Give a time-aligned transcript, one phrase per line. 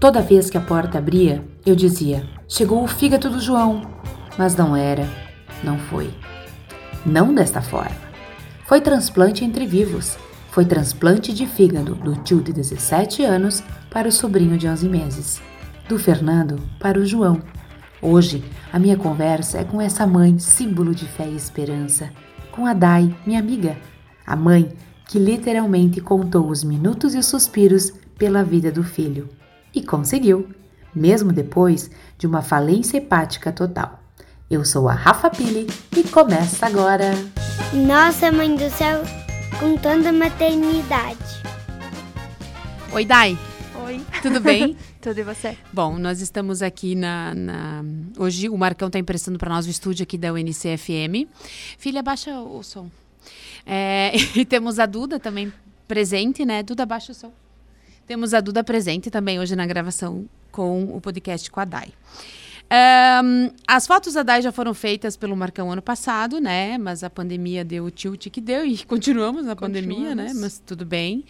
[0.00, 3.82] Toda vez que a porta abria, eu dizia: Chegou o fígado do João.
[4.38, 5.08] Mas não era,
[5.64, 6.08] não foi.
[7.04, 7.96] Não desta forma.
[8.64, 10.16] Foi transplante entre vivos.
[10.52, 15.42] Foi transplante de fígado do tio de 17 anos para o sobrinho de 11 meses.
[15.88, 17.42] Do Fernando para o João.
[18.00, 22.10] Hoje, a minha conversa é com essa mãe, símbolo de fé e esperança.
[22.52, 23.76] Com a Dai, minha amiga.
[24.24, 24.76] A mãe
[25.08, 29.28] que literalmente contou os minutos e os suspiros pela vida do filho.
[29.74, 30.48] E conseguiu,
[30.94, 34.02] mesmo depois de uma falência hepática total.
[34.50, 37.12] Eu sou a Rafa Pili e começa agora.
[37.72, 39.02] Nossa Mãe do Céu
[39.60, 41.42] contando a maternidade.
[42.92, 43.38] Oi, Dai.
[43.84, 44.00] Oi.
[44.22, 44.74] Tudo bem?
[45.02, 45.56] Tudo e você?
[45.72, 47.34] Bom, nós estamos aqui na.
[47.34, 47.84] na...
[48.16, 51.28] Hoje o Marcão está emprestando para nós o estúdio aqui da UNCFM.
[51.76, 52.90] Filha, baixa o som.
[53.66, 55.52] É, e temos a Duda também
[55.86, 56.62] presente, né?
[56.62, 57.32] Duda, baixa o som.
[58.08, 61.88] Temos a Duda presente também hoje na gravação com o podcast com a Dai.
[63.22, 66.78] Um, as fotos da Dai já foram feitas pelo Marcão ano passado, né?
[66.78, 69.94] Mas a pandemia deu o tilt que deu e continuamos na Continuamos.
[69.94, 70.32] pandemia, né?
[70.34, 71.22] Mas tudo bem.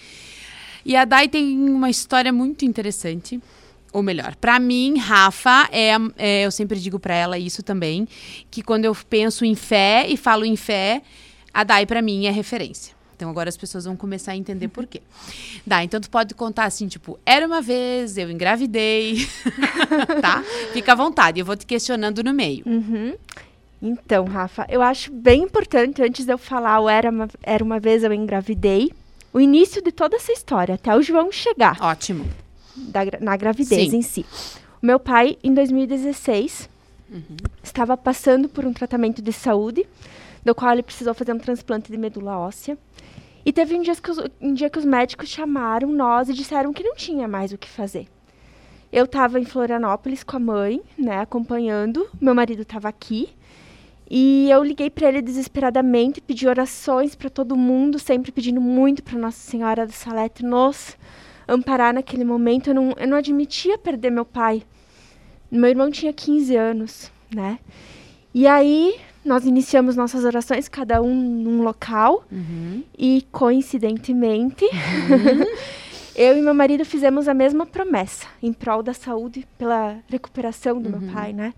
[0.85, 3.41] E a Dai tem uma história muito interessante.
[3.93, 8.07] Ou melhor, para mim, Rafa, é, é, eu sempre digo para ela isso também,
[8.51, 11.03] que quando eu penso em fé e falo em fé,
[11.53, 12.98] a Dai para mim é referência.
[13.19, 15.03] Então agora as pessoas vão começar a entender por quê.
[15.67, 19.27] Dai, então tu pode contar assim, tipo, era uma vez, eu engravidei,
[20.23, 20.45] tá?
[20.73, 22.63] Fica à vontade, eu vou te questionando no meio.
[22.65, 23.17] Uhum.
[23.83, 27.81] Então, Rafa, eu acho bem importante, antes de eu falar o era uma, era uma
[27.81, 28.93] vez eu engravidei,
[29.33, 32.25] o início de toda essa história, até o João chegar Ótimo.
[32.77, 33.97] da na gravidez Sim.
[33.97, 34.25] em si.
[34.81, 36.69] O meu pai, em 2016,
[37.65, 39.85] estava passando por um tratamento de saúde,
[40.45, 42.79] do qual ele precisou fazer um transplante de medula óssea.
[43.45, 46.73] E teve um dia que os, um dia que os médicos chamaram nós e disseram
[46.73, 48.07] que não tinha mais o que fazer.
[48.93, 52.09] Eu estava em Florianópolis com a mãe, né, acompanhando.
[52.21, 53.29] Meu marido estava aqui.
[54.11, 59.19] E eu liguei para ele desesperadamente, pedi orações para todo mundo, sempre pedindo muito para
[59.19, 60.97] Nossa Senhora do Salete nos
[61.47, 62.71] amparar naquele momento.
[62.71, 64.63] Eu não, eu não admitia perder meu pai.
[65.51, 67.59] Meu irmão tinha 15 anos, né?
[68.33, 72.25] E aí nós iniciamos nossas orações, cada um num local.
[72.33, 72.83] Uhum.
[72.97, 74.65] E coincidentemente,
[76.17, 80.91] eu e meu marido fizemos a mesma promessa em prol da saúde, pela recuperação do
[80.91, 81.55] meu pai, né?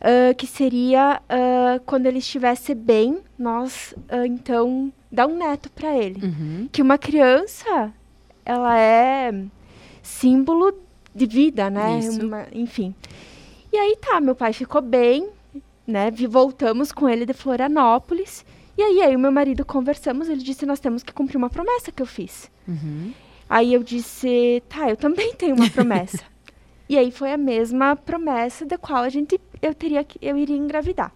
[0.00, 5.96] Ah, que seria ah, quando ele estivesse bem, nós ah, então dar um neto para
[5.96, 6.26] ele.
[6.26, 6.68] Uhum.
[6.72, 7.92] Que uma criança,
[8.44, 9.32] ela é
[10.02, 10.72] símbolo
[11.14, 12.00] de vida, né?
[12.20, 12.94] Uma- enfim.
[13.72, 15.28] E aí tá, meu pai ficou bem,
[15.90, 16.10] né?
[16.28, 18.44] Voltamos com ele de Florianópolis.
[18.78, 20.28] E aí, eu e meu marido conversamos.
[20.28, 22.50] Ele disse: Nós temos que cumprir uma promessa que eu fiz.
[22.66, 23.12] Uhum.
[23.48, 26.24] Aí eu disse: Tá, eu também tenho uma promessa.
[26.88, 30.56] e aí foi a mesma promessa da qual a gente eu teria que eu iria
[30.56, 31.12] engravidar.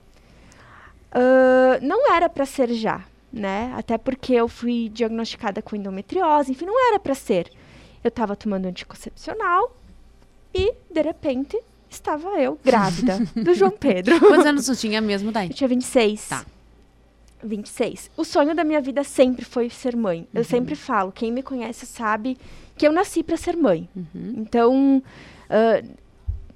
[1.15, 3.73] Ah, não era para ser já, né?
[3.77, 7.51] Até porque eu fui diagnosticada com endometriose, enfim, não era para ser.
[8.03, 9.75] Eu estava tomando anticoncepcional
[10.53, 11.59] e de repente
[11.95, 14.19] estava eu grávida do João Pedro.
[14.21, 15.47] Quantos anos tu tinha mesmo, Dai?
[15.47, 16.29] Eu tinha 26.
[16.29, 16.45] Tá.
[17.43, 18.11] 26.
[18.17, 20.27] O sonho da minha vida sempre foi ser mãe.
[20.33, 22.39] Eu sempre falo, quem me conhece sabe
[22.77, 23.89] que eu nasci para ser mãe.
[23.95, 24.35] Uhum.
[24.39, 25.03] Então,
[25.49, 25.83] ah,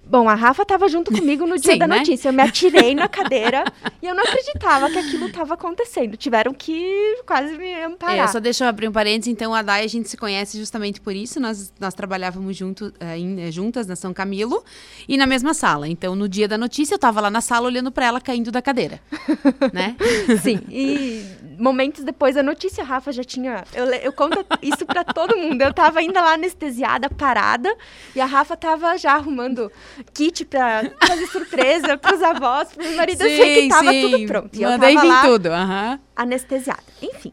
[0.09, 1.99] bom, a Rafa estava junto comigo no dia Sim, da né?
[1.99, 2.29] notícia.
[2.29, 3.65] Eu me atirei na cadeira
[4.03, 6.17] e eu não acreditava que aquilo estava acontecendo.
[6.17, 8.17] Tiveram que quase me amparar.
[8.17, 9.33] É, só deixa eu abrir um parênteses.
[9.33, 11.39] Então, a Dai, a gente se conhece justamente por isso.
[11.39, 14.65] Nós, nós trabalhávamos junto, eh, juntas na São Camilo
[15.07, 15.87] e na mesma sala.
[15.89, 18.63] Então, no dia da notícia, eu tava lá na sala olhando para ela caindo da
[18.63, 19.01] cadeira.
[19.73, 19.97] né?
[20.43, 21.25] Sim, e
[21.59, 23.65] momentos depois da notícia, a Rafa já tinha.
[23.75, 25.61] Eu, eu conto isso pra todo mundo.
[25.61, 27.75] Eu tava ainda lá anestesiada, parada,
[28.15, 29.71] e a Rafa tava já arrumando
[30.15, 33.23] kit pra fazer surpresa pros avós, pro meu marido.
[33.23, 34.57] eu sei que tava tudo pronto.
[34.59, 35.47] E eu Mandei tava vir lá tudo.
[35.49, 36.01] aham.
[36.17, 36.83] anestesiada.
[37.03, 37.33] Enfim.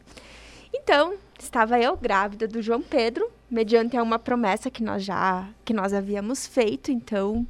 [0.74, 5.92] Então, estava eu grávida do João Pedro, mediante uma promessa que nós já que nós
[5.92, 6.90] havíamos feito.
[6.90, 7.46] Então,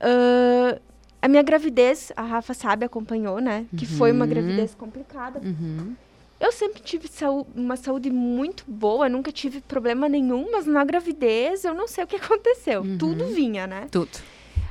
[0.00, 0.78] ah,
[1.20, 3.66] a minha gravidez, a Rafa sabe, acompanhou, né?
[3.76, 4.30] Que foi uma Uhum.
[4.30, 5.40] gravidez complicada.
[5.40, 5.94] Uhum.
[6.40, 11.64] Eu sempre tive saú- uma saúde muito boa, nunca tive problema nenhum, mas na gravidez
[11.64, 12.82] eu não sei o que aconteceu.
[12.82, 12.96] Uhum.
[12.98, 13.88] Tudo vinha, né?
[13.90, 14.10] Tudo.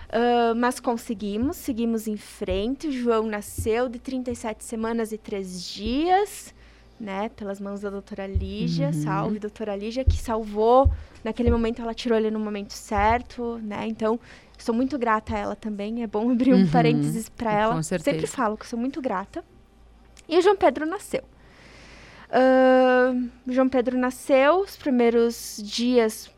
[0.09, 2.87] Ah, mas conseguimos, seguimos em frente.
[2.87, 6.53] O João nasceu de 37 semanas e 3 dias,
[6.97, 7.27] né?
[7.35, 8.93] Pelas mãos da doutora Lígia, Uhum.
[8.93, 10.89] salve, doutora Lígia, que salvou.
[11.23, 13.85] Naquele momento ela tirou ele no momento certo, né?
[13.85, 14.17] Então,
[14.57, 16.01] sou muito grata a ela também.
[16.01, 17.75] É bom abrir um Uhum, parênteses para ela.
[17.75, 18.15] com certeza.
[18.15, 19.43] Sempre falo que sou muito grata.
[20.29, 21.23] E o João Pedro nasceu.
[23.47, 26.29] João Pedro nasceu, os primeiros dias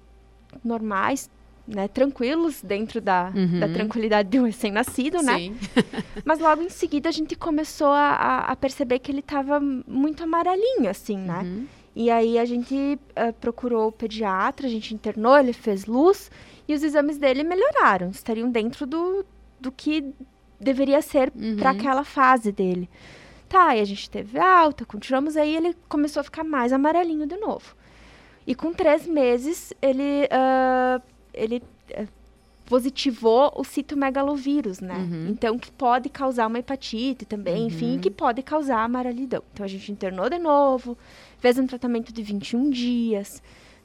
[0.63, 1.29] normais,
[1.67, 3.59] né, tranquilos dentro da, Uhum.
[3.59, 5.51] da tranquilidade de um recém-nascido, né?
[6.25, 10.89] Mas logo em seguida a gente começou a, a- perceber que ele estava muito amarelinho,
[10.89, 11.41] assim, né?
[11.43, 11.65] Uhum.
[11.95, 16.31] E aí a gente eh, procurou o pediatra, a gente internou, ele fez luz
[16.67, 19.25] e os exames dele melhoraram, estariam dentro do,
[19.59, 20.05] do que
[20.59, 21.77] deveria ser para Uhum.
[21.77, 22.89] aquela fase dele.
[23.49, 27.35] Tá, e a gente teve alta, continuamos, aí ele começou a ficar mais amarelinho de
[27.35, 27.75] novo.
[28.45, 31.01] E com três meses, ele, ah,
[31.33, 32.07] ele eh,
[32.65, 34.95] positivou o citomegalovírus, né?
[34.95, 35.27] Uhum.
[35.29, 37.99] Então, que pode causar uma hepatite também, enfim, Uhum.
[37.99, 39.41] que pode causar amarelidão.
[39.53, 40.95] Então, a gente internou de novo,
[41.39, 43.41] fez um tratamento de 21 dias,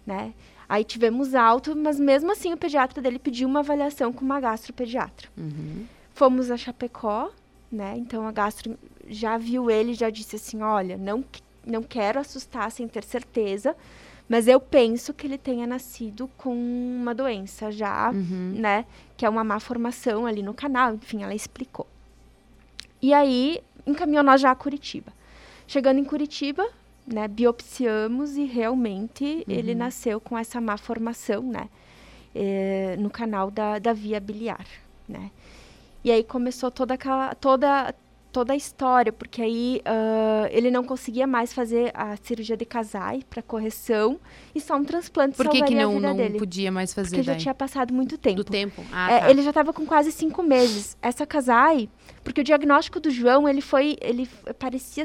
[0.07, 0.35] né?
[0.69, 5.29] Aí tivemos alto, mas mesmo assim o pediatra dele pediu uma avaliação com uma gastropediatra.
[5.37, 5.85] Uhum.
[6.13, 7.31] Fomos a Chapecó,
[7.73, 7.95] né?
[7.97, 8.77] Então a gastro
[9.09, 11.25] já viu ele, já disse assim, olha, não,
[11.67, 13.77] não quero assustar sem ter certeza,
[14.29, 18.55] mas eu penso que ele tenha nascido com uma doença já, Uhum.
[18.57, 18.85] né?
[19.17, 21.87] Que é uma má formação ali no canal, enfim, ela explicou.
[23.03, 25.13] E aí encaminhou nós já a Curitiba.
[25.67, 26.67] Chegando em Curitiba,
[27.07, 31.69] né, biopsiamos e realmente ele nasceu com essa má formação, né?
[32.35, 34.67] eh, no canal da, da via biliar,
[35.09, 35.31] né?
[36.03, 37.95] E aí começou toda aquela toda
[38.35, 43.23] toda a história, porque aí ah, ele não conseguia mais fazer a cirurgia de casais
[43.31, 44.19] para correção
[44.53, 46.39] e só um transplante Por que, que não, a vida não dele.
[46.41, 47.41] podia mais fazer Porque já daí?
[47.41, 48.39] tinha passado muito tempo.
[48.39, 48.83] Do tempo?
[48.93, 49.31] Ah, É, tá.
[49.31, 50.97] Ele já estava com quase cinco meses.
[51.01, 51.89] Essa casai,
[52.23, 54.27] porque o diagnóstico do João, ele foi, ele
[54.59, 55.05] parecia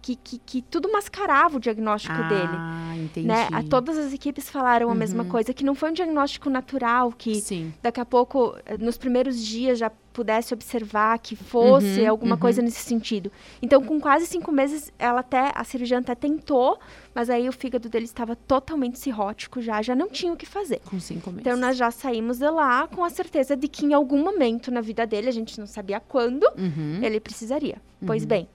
[0.00, 2.52] que, que, que tudo mascarava o diagnóstico dele.
[2.52, 3.26] Ah, entendi.
[3.26, 3.48] Né?
[3.52, 5.28] A, todas as equipes falaram a mesma Uhum.
[5.28, 7.72] coisa, que não foi um diagnóstico natural, que Sim.
[7.82, 12.40] daqui a pouco, eh, nos primeiros dias, já pudesse observar que fosse Uhum, alguma uhum.
[12.40, 13.30] coisa nesse sentido.
[13.62, 16.78] Então, com quase cinco meses, ela até, a cirurgiã até tentou,
[17.14, 20.80] mas aí o fígado dele estava totalmente cirrótico já, já não tinha o que fazer.
[20.88, 21.40] Com cinco meses.
[21.40, 24.80] Então nós já saímos de lá com a certeza de que em algum momento na
[24.80, 27.00] vida dele, a gente não sabia quando, Uhum.
[27.02, 27.76] ele precisaria.
[28.06, 28.48] Pois bem,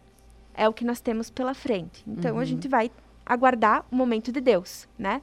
[0.54, 2.04] é o que nós temos pela frente.
[2.08, 2.40] Então Uhum.
[2.42, 2.90] a gente vai
[3.26, 5.22] aguardar o momento de Deus, né?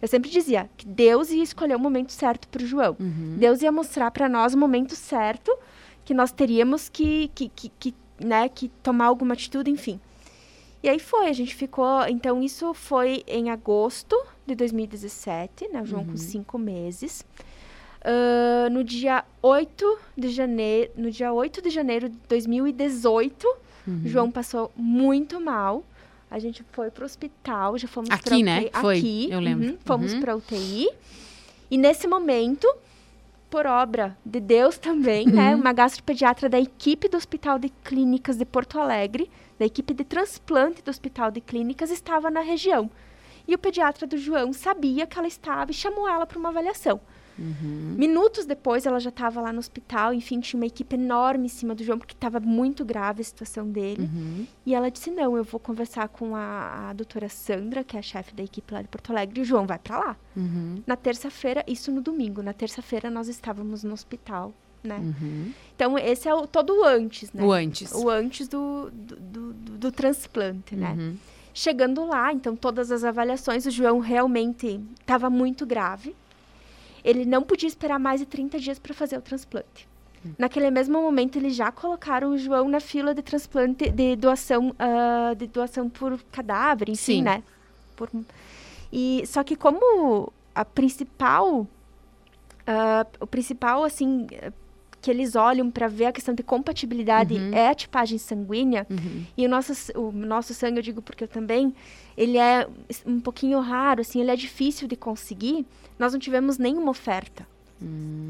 [0.00, 2.96] Eu sempre dizia que Deus ia escolher o momento certo para o João.
[2.98, 3.36] Uhum.
[3.38, 5.56] Deus ia mostrar para nós o momento certo
[6.04, 10.00] que nós teríamos que, que, que, que, né, que tomar alguma atitude, enfim.
[10.82, 12.02] E aí foi, a gente ficou.
[12.08, 15.80] Então, isso foi em agosto de 2017, né?
[15.82, 17.24] O João com cinco meses.
[18.04, 20.90] Ah, no dia 8 de janeiro.
[20.96, 23.46] No dia 8 de janeiro de 2018,
[23.86, 24.02] Uhum.
[24.04, 25.84] o João passou muito mal.
[26.30, 28.42] A gente foi pro hospital, já fomos Aqui, pra UTI.
[28.42, 28.70] né?
[28.80, 29.68] Foi, Aqui, eu lembro.
[29.68, 30.20] uhum, fomos Uhum.
[30.20, 30.88] pra UTI.
[31.70, 32.66] E nesse momento,
[33.52, 35.34] por obra de Deus também, Uhum.
[35.34, 35.54] né?
[35.54, 40.82] Uma gastropediatra da equipe do Hospital de Clínicas de Porto Alegre, da equipe de transplante
[40.82, 42.90] do Hospital de Clínicas, estava na região.
[43.46, 46.98] E o pediatra do João sabia que ela estava e chamou ela para uma avaliação.
[47.38, 47.94] Uhum.
[47.98, 51.74] Minutos depois, ela já estava lá no hospital, enfim, tinha uma equipe enorme em cima
[51.74, 54.02] do João, porque estava muito grave a situação dele.
[54.02, 54.46] Uhum.
[54.66, 58.02] E ela disse: Não, eu vou conversar com a, a doutora Sandra, que é a
[58.02, 60.16] chefe da equipe lá de Porto Alegre, e o João vai para lá.
[60.36, 60.82] Uhum.
[60.86, 64.52] Na terça-feira, isso no domingo, na terça-feira nós estávamos no hospital,
[64.84, 64.98] né?
[64.98, 65.52] Uhum.
[65.74, 67.42] Então, esse é o, todo o antes, né?
[67.42, 67.92] O antes.
[67.92, 70.94] O antes do, do, do, do- do transplante, né?
[70.98, 71.16] Uhum.
[71.54, 76.14] Chegando lá, então, todas as avaliações, o João realmente estava muito grave.
[77.04, 79.88] Ele não podia esperar mais de 30 dias para fazer o transplante.
[80.24, 80.30] Hum.
[80.38, 85.34] Naquele mesmo momento, eles já colocaram o João na fila de transplante, de doação, ah,
[85.36, 87.22] de doação por cadáver, enfim, Sim.
[87.22, 87.42] né?
[87.96, 88.08] Por...
[88.92, 91.66] E, só que como a principal,
[92.66, 94.26] ah, o principal, assim,
[95.00, 97.52] que eles olham para ver a questão de compatibilidade Uhum.
[97.52, 99.24] é a tipagem sanguínea, Uhum.
[99.36, 101.74] e o nosso, o nosso sangue, eu digo porque eu também,
[102.16, 102.66] ele é
[103.06, 105.66] um pouquinho raro, assim, ele é difícil de conseguir.
[105.98, 107.46] Nós não tivemos nenhuma oferta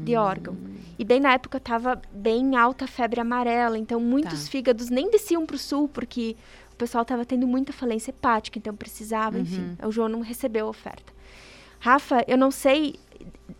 [0.03, 0.57] de órgão.
[0.97, 4.51] E bem na época estava bem alta a febre amarela, então muitos Tá.
[4.51, 6.35] fígados nem desciam para o sul, porque
[6.71, 9.77] o pessoal estava tendo muita falência hepática, então precisava, enfim.
[9.85, 11.13] O João não recebeu a oferta.
[11.79, 12.95] Rafa, eu não sei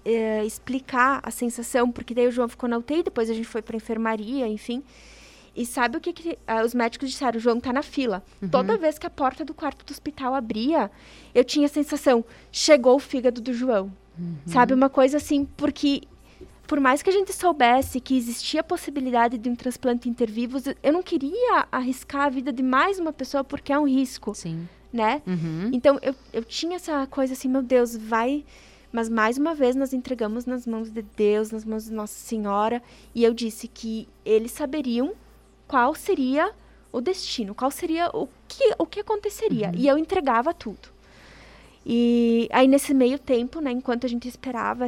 [0.03, 3.61] eh, explicar a sensação, porque daí o João ficou na UTI, depois a gente foi
[3.61, 4.81] para enfermaria, enfim.
[5.55, 7.37] E sabe o que, que ah, os médicos disseram?
[7.37, 8.23] O João tá na fila.
[8.49, 10.89] Toda vez que a porta do quarto do hospital abria,
[11.33, 13.91] eu tinha a sensação, chegou o fígado do João.
[14.45, 16.03] Sabe, uma coisa assim, porque
[16.67, 20.93] por mais que a gente soubesse que existia a possibilidade de um transplante intervivos, eu
[20.93, 24.67] não queria arriscar a vida de mais uma pessoa porque é um risco, Sim.
[24.91, 25.21] né?
[25.27, 25.69] Uhum.
[25.73, 28.45] Então eu, eu tinha essa coisa assim, meu Deus, vai.
[28.91, 32.81] Mas mais uma vez nós entregamos nas mãos de Deus, nas mãos de Nossa Senhora,
[33.13, 35.13] e eu disse que eles saberiam
[35.73, 36.51] qual seria
[36.91, 39.71] o destino, qual seria o que, o que aconteceria.
[39.75, 40.89] E eu entregava tudo.
[41.83, 44.85] E aí, nesse meio tempo, né, enquanto a gente esperava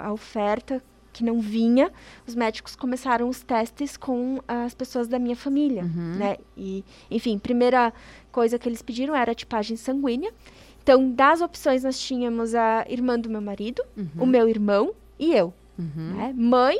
[0.00, 0.80] a oferta
[1.12, 1.90] que não vinha,
[2.24, 5.82] os médicos começaram os testes com as pessoas da minha família,
[6.16, 6.36] né?
[6.56, 7.92] E, enfim, primeira
[8.30, 10.32] coisa que eles pediram era a tipagem sanguínea.
[10.84, 13.82] Então, das opções, nós tínhamos a irmã do meu marido,
[14.16, 15.52] o meu irmão e eu.
[15.76, 16.12] Uhum.
[16.16, 16.34] né?
[16.36, 16.78] Mãe,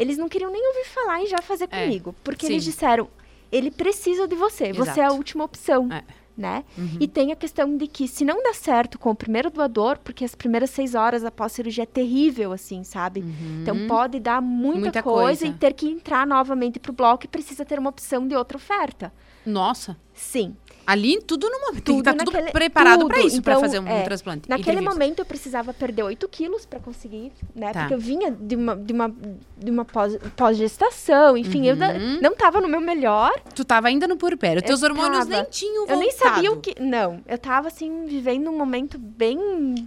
[0.00, 2.52] eles não queriam nem ouvir falar em já fazer É, comigo, porque sim.
[2.54, 3.08] eles disseram,
[3.52, 5.14] ele precisa de você, você é a Exato.
[5.16, 6.02] última opção, É.
[6.36, 6.64] né?
[6.98, 10.24] E tem a questão de que se não dá certo com o primeiro doador, porque
[10.24, 13.22] as primeiras seis horas após cirurgia é terrível, assim, sabe?
[13.62, 14.80] Então pode dar muita, Uhum.
[14.84, 15.46] Muita coisa, coisa.
[15.46, 19.12] e ter que entrar novamente pro bloco e precisa ter uma opção de outra oferta.
[19.44, 19.96] Nossa.
[20.14, 20.56] Sim.
[20.90, 21.74] Ali tudo no momento.
[21.74, 23.26] Tem que Tudo estar tudo naquele- preparado para tudo.
[23.28, 24.48] isso, para Então, fazer um é, transplante.
[24.48, 27.72] Naquele momento eu precisava perder 8 quilos para conseguir, né?
[27.72, 27.80] Tá.
[27.82, 29.14] Porque eu vinha de uma, de uma,
[29.56, 32.18] de uma pós- pós-gestação, enfim, eu da- Uhum.
[32.20, 33.32] não tava no meu melhor.
[33.54, 34.60] Tu tava ainda no puerpério.
[34.62, 35.30] Teus Eu hormônios tava.
[35.30, 36.74] nem tinham Eu nem sabia o voltado.
[36.76, 36.82] que.
[36.82, 39.38] Não, eu tava assim, vivendo um momento bem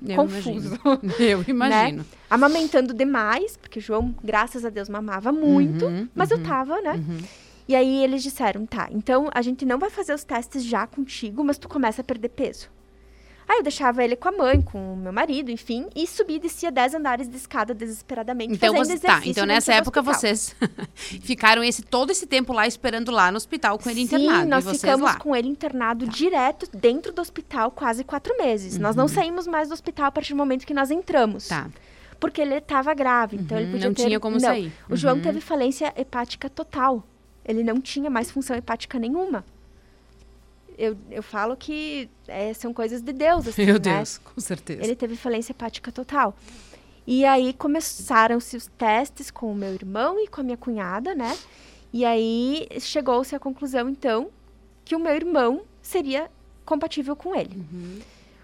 [0.07, 0.49] Eu confuso.
[0.49, 0.79] imagino.
[1.19, 2.05] Eu imagino.
[2.29, 6.99] Amamentando demais, porque o João, graças a Deus, mamava muito, Uhum, mas eu tava, né?
[7.67, 11.43] E aí eles disseram, tá, então a gente não vai fazer os testes já contigo,
[11.43, 12.69] mas tu começa a perder peso.
[13.47, 16.39] Aí eu deixava ele com a mãe, com o meu marido, enfim, e subia e
[16.39, 20.55] descia 10 andares de escada desesperadamente, Então, fazendo você, tá, então nessa época vocês
[20.95, 24.49] ficaram esse, todo esse tempo lá esperando lá no hospital com ele Sim, internado.
[24.49, 25.17] nós e vocês ficamos lá.
[25.19, 28.77] com ele internado direto dentro do hospital quase quatro meses.
[28.77, 31.47] Nós não saímos mais do hospital a partir do momento que nós entramos.
[31.49, 31.69] Tá.
[32.21, 34.05] Porque ele estava grave, então ele Uhum, podia não ter...
[34.05, 34.39] tinha como não.
[34.39, 34.71] sair.
[34.89, 35.21] O João Uhum.
[35.21, 37.03] teve falência hepática total.
[37.45, 39.43] Ele não tinha mais função hepática nenhuma.
[40.77, 43.97] Eu, eu falo que é, são coisas de Deus, assim, Meu né?
[43.97, 44.83] Deus, com certeza.
[44.83, 46.35] Ele teve falência hepática total.
[47.05, 51.37] E aí começaram-se os testes com o meu irmão e com a minha cunhada, né?
[51.91, 54.29] E aí chegou-se à conclusão, então,
[54.85, 56.31] que o meu irmão seria
[56.65, 57.57] compatível com ele.
[57.57, 57.99] Uhum.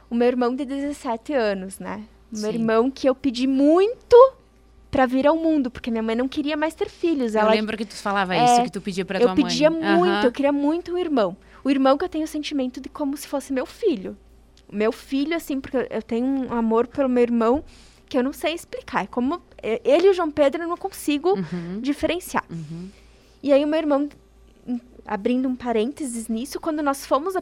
[0.10, 2.04] O meu irmão de 17 anos, né?
[2.32, 2.58] O meu Sim.
[2.58, 4.16] irmão que eu pedi muito
[4.92, 7.36] pra vir ao mundo, porque minha mãe não queria mais ter filhos.
[7.36, 9.44] Eu Ela lembro que tu falava É, isso, que tu pedia pra tua eu mãe.
[9.46, 10.24] pedia muito, Aham.
[10.24, 11.36] eu queria muito o irmão.
[11.64, 14.18] O irmão que eu tenho o sentimento de como se fosse meu filho.
[14.72, 17.64] O Meu filho, assim, porque eu- eu tenho um amor pelo meu irmão
[18.08, 19.04] que eu não sei explicar.
[19.04, 21.80] É como é, ele e o João Pedro eu não consigo Uhum.
[21.82, 22.44] diferenciar.
[23.44, 24.08] E aí o meu irmão,
[25.06, 27.34] abrindo um parênteses nisso, quando nós fomos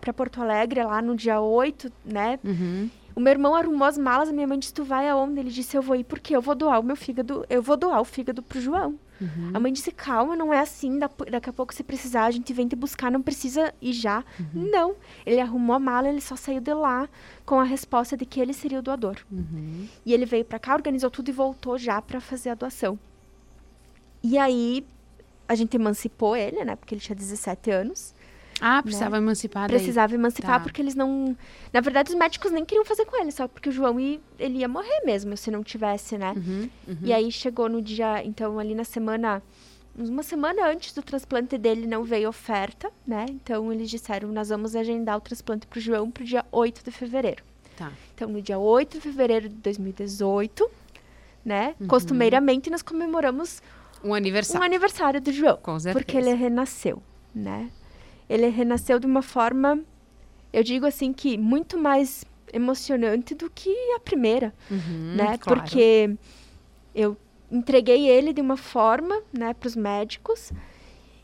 [0.00, 2.38] para Porto Alegre lá no dia 8, né?
[2.44, 2.90] Uhum.
[3.14, 5.40] O meu irmão arrumou as malas, a minha mãe disse, tu vai aonde?
[5.40, 8.00] Ele disse, eu vou ir porque eu vou doar o meu fígado, eu vou doar
[8.00, 8.98] o fígado pro João.
[9.20, 9.50] Uhum.
[9.52, 12.52] A mãe disse, calma, não é assim, da- daqui a pouco se precisar, a gente
[12.54, 14.24] vem te buscar, não precisa ir já.
[14.38, 14.70] Uhum.
[14.70, 14.94] Não,
[15.26, 17.08] ele arrumou a mala, ele só saiu de lá
[17.44, 19.16] com a resposta de que ele seria o doador.
[19.30, 19.86] Uhum.
[20.06, 22.98] E ele veio pra cá, organizou tudo e voltou já pra fazer a doação.
[24.22, 24.86] E aí,
[25.48, 28.14] a gente emancipou ele, né, porque ele tinha 17 anos.
[28.60, 29.76] Ah, precisava emancipar daí.
[29.78, 30.60] Precisava emancipar Tá.
[30.60, 31.36] porque eles não.
[31.72, 34.58] Na verdade, os médicos nem queriam fazer com ele, só porque o João ia, ele
[34.58, 36.34] ia morrer mesmo se não tivesse, né?
[36.36, 36.96] Uhum, uhum.
[37.02, 39.42] E aí chegou no dia, então ali na semana,
[39.96, 43.26] uma semana antes do transplante dele não veio oferta, né?
[43.30, 47.42] Então eles disseram, nós vamos agendar o transplante pro João pro dia 8 de fevereiro.
[47.76, 47.90] Tá.
[48.14, 50.70] Então no dia 8 de fevereiro de 2018,
[51.44, 51.74] né?
[51.80, 51.86] Uhum.
[51.86, 53.62] Costumeiramente nós comemoramos
[54.04, 54.64] Um um aniversário.
[54.64, 55.56] aniversário do João.
[55.62, 56.04] Com certeza.
[56.04, 57.02] Porque ele renasceu,
[57.34, 57.70] né?
[58.30, 59.80] Ele renasceu de uma forma,
[60.52, 65.36] eu digo assim, que muito mais emocionante do que a primeira, Uhum, né?
[65.36, 65.60] claro.
[65.60, 66.16] Porque
[66.94, 67.16] eu
[67.50, 70.52] entreguei ele de uma forma, né, para os médicos,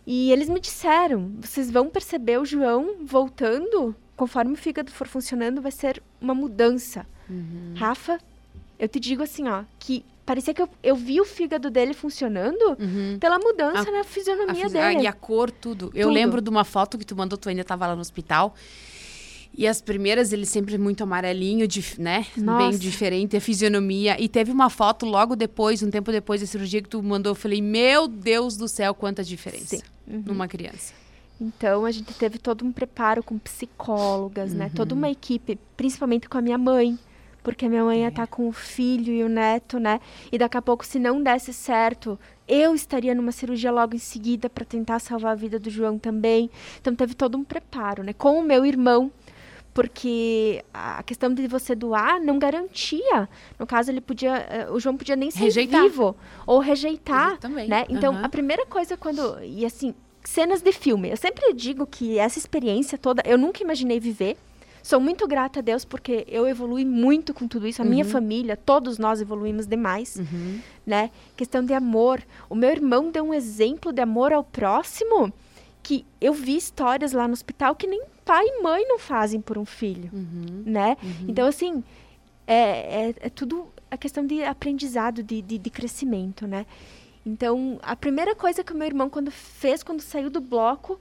[0.04, 5.62] e eles me disseram: vocês vão perceber o João voltando, conforme o fígado for funcionando,
[5.62, 7.06] vai ser uma mudança.
[7.30, 7.74] Uhum.
[7.76, 8.18] Rafa,
[8.78, 12.76] eu te digo assim, ó, que parecia que eu, eu vi o fígado dele funcionando
[12.78, 13.16] Uhum.
[13.18, 15.02] pela mudança A- na A fisionomia fisi- dele.
[15.02, 15.90] e a cor, tudo.
[15.94, 16.14] Eu Tudo.
[16.14, 18.54] lembro de uma foto que tu mandou, tu ainda tava lá no hospital.
[19.58, 21.66] E as primeiras, ele sempre muito amarelinho,
[21.98, 22.26] né?
[22.36, 22.78] Bem Nossa.
[22.78, 24.20] diferente, a fisionomia.
[24.20, 27.30] E teve uma foto logo depois, um tempo depois da cirurgia, que tu mandou.
[27.30, 29.76] Eu falei, meu Deus do céu, quanta diferença.
[30.06, 30.22] Uhum.
[30.26, 30.92] numa criança.
[31.40, 34.70] Então a gente teve todo um preparo com psicólogas, né?
[34.74, 35.00] Toda Uhum.
[35.00, 36.98] uma equipe, principalmente com a minha mãe,
[37.46, 40.00] porque minha mãe ia estar com o filho e o neto, né?
[40.32, 44.50] E daqui a pouco, se não desse certo, eu estaria numa cirurgia logo em seguida
[44.50, 46.50] para tentar salvar a vida do João também.
[46.80, 48.12] Então teve todo um preparo, né?
[48.12, 49.12] Com o meu irmão,
[49.72, 53.28] porque a questão de você doar não garantia.
[53.56, 55.84] No caso, ele podia, eh, o João podia nem ser Rejeitar.
[55.84, 57.38] vivo ou rejeitar,
[57.68, 57.84] né?
[57.88, 58.24] Então aham.
[58.24, 61.10] a primeira coisa quando e assim cenas de filme.
[61.10, 64.36] Eu sempre digo que essa experiência toda eu nunca imaginei viver.
[64.86, 67.82] Sou muito grata a Deus porque eu evolui muito com tudo isso.
[67.82, 70.60] A minha família, todos nós evoluímos demais, Uhum.
[70.86, 71.10] né?
[71.36, 72.22] Questão de amor.
[72.48, 75.32] O meu irmão deu um exemplo de amor ao próximo
[75.82, 79.58] que eu vi histórias lá no hospital que nem pai e mãe não fazem por
[79.58, 80.62] um filho, Uhum.
[80.64, 80.96] né?
[81.26, 81.82] Então, assim,
[82.46, 86.64] é, é, é tudo a questão de aprendizado, de, de, de crescimento, né?
[87.24, 91.00] Então, a primeira coisa que o meu irmão quando fez, quando saiu do bloco,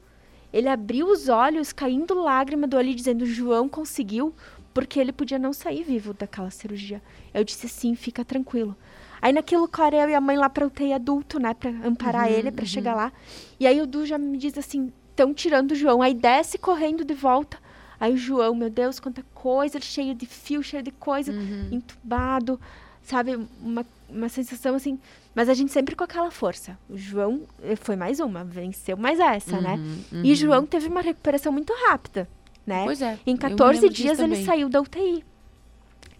[0.53, 4.33] ele abriu os olhos, caindo lágrima do olho, dizendo, João conseguiu,
[4.73, 7.01] porque ele podia não sair vivo daquela cirurgia.
[7.33, 8.75] Eu disse, sim, fica tranquilo.
[9.21, 11.53] Aí naquilo, claro, eu e a mãe lá pra UTI adulto, né?
[11.53, 13.11] Pra amparar ele, pra chegar lá.
[13.59, 16.01] E aí o Du já me diz assim, estão tirando o João.
[16.01, 17.57] Aí desce correndo de volta.
[17.99, 21.31] Aí o João, meu Deus, quanta coisa, cheio de fio, cheio de coisa,
[21.71, 22.59] entubado,
[23.01, 23.39] sabe?
[23.61, 24.99] Uma, uma sensação assim.
[25.35, 26.77] Mas a gente sempre com aquela força.
[26.89, 29.77] O João eh, foi mais uma, venceu mais essa, né?
[30.23, 32.27] E o João teve uma recuperação muito rápida,
[32.65, 32.83] né?
[32.85, 35.23] Pois é, Em eu me 14 lembro disso dias ele saiu da UTI.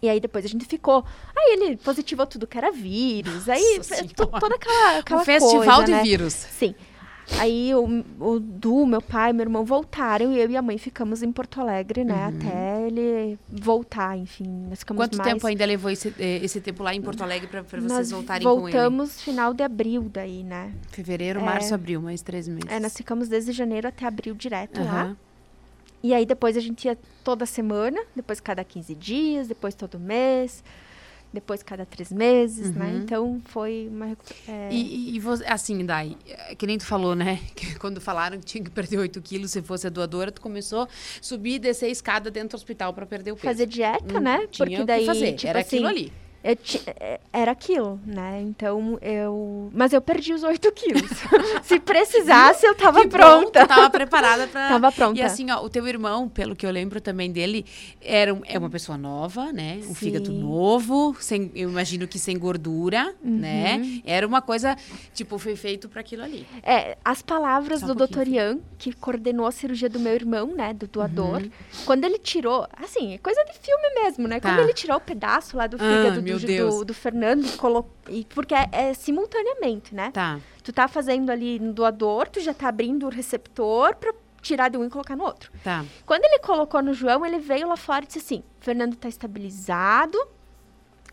[0.02, 1.02] E aí depois a gente ficou.
[1.34, 3.48] Aí ele positivou tudo que era vírus.
[3.48, 4.14] Aí Nossa Senhora.
[4.14, 6.02] to- toda aquela, aquela Um festival coisa, de né?
[6.02, 6.34] vírus.
[6.34, 6.74] Sim.
[7.38, 11.22] Aí o, o Du, meu pai, meu irmão voltaram e eu e a mãe ficamos
[11.24, 12.26] em Porto Alegre, né?
[12.32, 14.66] Até ele voltar, enfim.
[14.68, 15.08] Nós ficamos Uhum.
[15.08, 15.32] Quanto mais...
[15.32, 18.10] tempo ainda levou esse, eh, esse tempo lá em Porto Alegre pra, pra vocês Nós
[18.12, 18.60] voltarem com ele?
[18.76, 20.72] voltamos final de abril daí, né?
[20.92, 21.42] Fevereiro, É.
[21.42, 22.70] março, abril, mais três meses.
[22.70, 25.02] É, nós ficamos desde janeiro até abril direto lá.
[25.02, 25.16] Aham.
[26.02, 30.62] E aí depois a gente ia toda semana, depois cada 15 dias, depois todo mês,
[31.36, 32.86] depois cada três meses, né?
[32.86, 32.96] Uhum.
[32.98, 34.16] Então foi uma...
[34.48, 37.38] é, E, e, e você, assim, Dai, é, que nem tu falou, né?
[37.54, 40.82] Que quando falaram que tinha que perder 8 quilos se fosse a doadora, tu começou
[40.82, 40.88] a
[41.20, 43.46] subir e descer a escada dentro do hospital pra perder o peso.
[43.46, 44.46] fazer dieta, Não né?
[44.50, 46.12] Tinha Porque o que daí, fazer, tipo era assim, aquilo ali.
[46.54, 48.40] É- era aquilo, né?
[48.42, 49.70] Então eu.
[49.72, 51.02] Mas eu perdi os 8 quilos.
[51.62, 53.64] Se precisasse, eu tava Que bom, pronta.
[53.64, 54.68] tu tava preparada pra...
[54.76, 55.18] Tava pronta.
[55.18, 57.64] E assim, ó, o teu irmão, pelo que eu lembro também dele,
[58.00, 59.78] era um- é uma pessoa nova, né?
[59.80, 59.94] Um Sim.
[59.94, 63.38] fígado novo, sem, eu imagino que sem gordura, Uhum.
[63.38, 64.00] né?
[64.04, 64.76] Era uma coisa,
[65.14, 66.46] tipo, foi feito para aquilo ali.
[66.62, 68.28] É, as palavras Só do Dr.
[68.28, 70.72] Ian, que coordenou a cirurgia do meu irmão, né?
[70.74, 71.42] Do doador.
[71.42, 71.50] Uhum.
[71.84, 72.66] Quando ele tirou.
[72.76, 74.38] Assim, é coisa de filme mesmo, né?
[74.40, 74.50] Tá.
[74.50, 76.74] Quando ele tirou o pedaço lá do Ah, fígado meu do, Deus.
[76.80, 77.90] do, do Fernando e colocou.
[78.30, 80.10] Porque é, é simultaneamente, né?
[80.12, 80.40] Tá.
[80.62, 84.76] Tu tá fazendo ali no doador, tu já tá abrindo o receptor pra tirar de
[84.76, 85.50] um e colocar no outro.
[85.64, 85.84] Tá.
[86.04, 90.18] Quando ele colocou no João, ele veio lá fora e disse assim: Fernando tá estabilizado,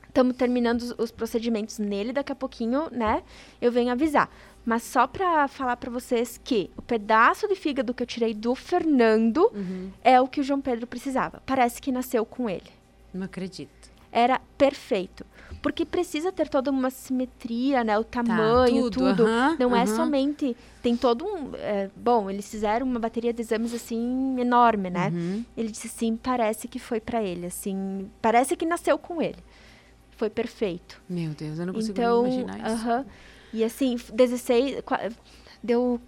[0.08, 3.24] estamos terminando os, os procedimentos nele, daqui a pouquinho, né?
[3.62, 4.30] Eu venho avisar.
[4.66, 8.56] Mas só pra falar pra vocês que o pedaço de fígado que eu tirei do
[8.56, 9.92] Fernando Uhum.
[10.02, 11.42] é o que o João Pedro precisava.
[11.46, 12.72] Parece que nasceu com ele.
[13.14, 13.83] Não acredito.
[14.14, 15.26] Era perfeito.
[15.62, 17.98] Porque precisa ter toda uma simetria, né?
[17.98, 19.24] O tamanho, tudo, tudo.
[19.26, 20.56] aham, Não é somente.
[20.82, 21.52] Tem todo um.
[21.56, 25.10] é, bom, eles fizeram uma bateria de exames assim enorme, né?
[25.10, 25.46] Uhum.
[25.56, 29.38] Ele disse assim, parece que foi pra ele, assim, parece que nasceu com ele.
[30.12, 31.02] Foi perfeito.
[31.10, 32.86] Meu Deus, eu não consigo então, imaginar isso.
[32.88, 33.06] aham.
[33.54, 35.10] E assim, f- 16, qua-
[35.64, 36.00] deu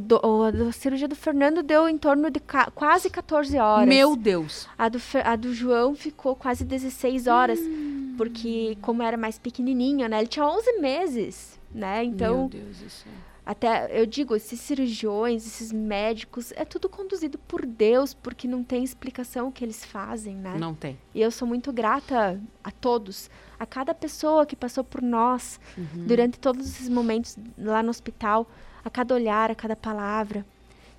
[0.00, 0.20] do-
[0.68, 3.88] a cirurgia do Fernando deu em torno de ca- quase 14 horas.
[3.88, 4.68] Meu Deus.
[4.78, 8.14] A do, a do João ficou quase 16 horas, Hum.
[8.16, 10.18] porque como era mais pequenininho, né?
[10.18, 12.04] Ele tinha 11 meses, né?
[12.04, 13.12] Então, Meu Deus do céu.
[13.44, 18.84] até eu digo, esses cirurgiões, esses médicos, é tudo conduzido por Deus, porque não tem
[18.84, 20.56] explicação o que eles fazem, né?
[20.58, 20.96] Não tem.
[21.14, 26.06] E eu sou muito grata a todos, a cada pessoa que passou por nós Uhum.
[26.06, 28.48] durante todos esses momentos lá no hospital,
[28.84, 30.44] a cada olhar, a cada palavra.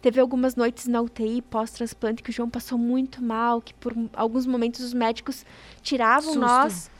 [0.01, 4.45] Teve algumas noites na UTI pós-transplante que o João passou muito mal, que por alguns
[4.45, 5.45] momentos os médicos
[5.81, 6.39] tiravam Susto.
[6.39, 6.91] nós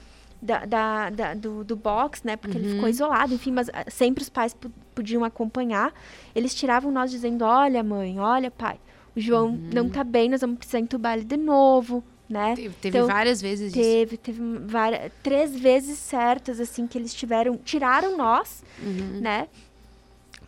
[0.41, 2.35] da, da- da- do, do box, né?
[2.35, 4.55] Porque ele ficou isolado, enfim, mas ah, sempre os pais
[4.93, 5.93] podiam acompanhar.
[6.35, 8.79] Eles tiravam nós dizendo: Olha, mãe, olha, pai,
[9.15, 12.55] o João não tá bem, nós vamos precisar entubar ele de novo, né?
[12.55, 13.79] Teve, teve Então, várias vezes isso.
[13.79, 19.19] Teve, teve várias, três vezes certas, assim, que eles tiveram, tiraram nós, Uhum.
[19.21, 19.47] né,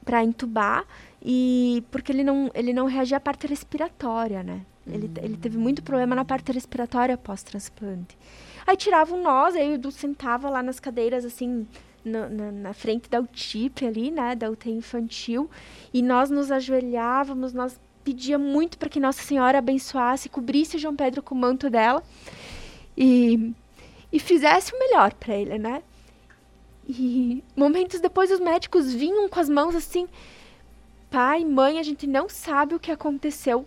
[0.07, 0.85] pra entubar,
[1.21, 5.83] e porque ele não, ele não reagia à parte respiratória, né, ele, ele teve muito
[5.83, 8.17] problema na parte respiratória pós-transplante.
[8.65, 11.67] Aí tiravam nós, aí o Edu sentava lá nas cadeiras, assim,
[12.03, 15.49] na, na, na frente da UTIP ali, né, da UTI infantil,
[15.93, 21.21] e nós nos ajoelhávamos, nós pedia muito para que Nossa Senhora abençoasse, cobrisse João Pedro
[21.21, 22.01] com o manto dela,
[22.95, 23.53] e,
[24.11, 25.83] e fizesse o melhor para ele, né?
[26.87, 30.07] E momentos depois os médicos vinham com as mãos assim,
[31.09, 33.65] pai, mãe, a gente não sabe o que aconteceu.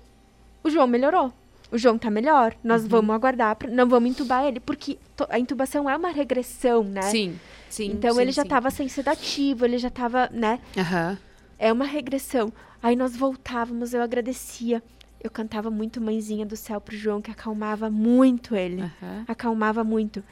[0.63, 1.33] O João melhorou.
[1.71, 2.55] O João tá melhor.
[2.65, 7.03] Nós vamos aguardar, pra, não vamos entubar ele, porque a intubação é uma regressão, né?
[7.03, 7.93] Sim, sim.
[7.93, 8.47] Então sim, ele já sim.
[8.47, 10.59] estava sem sedativo, ele já estava, né?
[10.77, 11.19] Aham.
[11.59, 12.53] É uma regressão.
[12.83, 14.83] Aí nós voltávamos, eu agradecia.
[15.23, 18.83] Eu cantava muito Mãezinha do Céu pro João, que acalmava muito ele.
[18.83, 19.25] Aham.
[19.29, 20.25] Acalmava muito.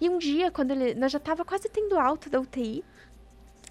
[0.00, 0.94] E um dia, quando ele.
[0.94, 2.84] Nós já tava quase tendo alta da UTI,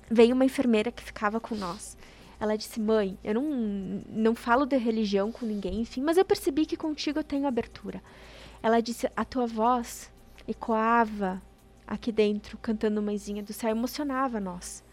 [0.09, 1.97] veio uma enfermeira que ficava com nós.
[2.39, 3.43] Ela disse: Mãe, eu não,
[4.09, 8.01] não falo de religião com ninguém, enfim, mas eu percebi que contigo eu tenho abertura.
[8.63, 10.09] Ela disse: A tua voz
[10.47, 11.41] ecoava
[11.85, 14.83] aqui dentro, cantando Mãezinha do Céu, emocionava nós.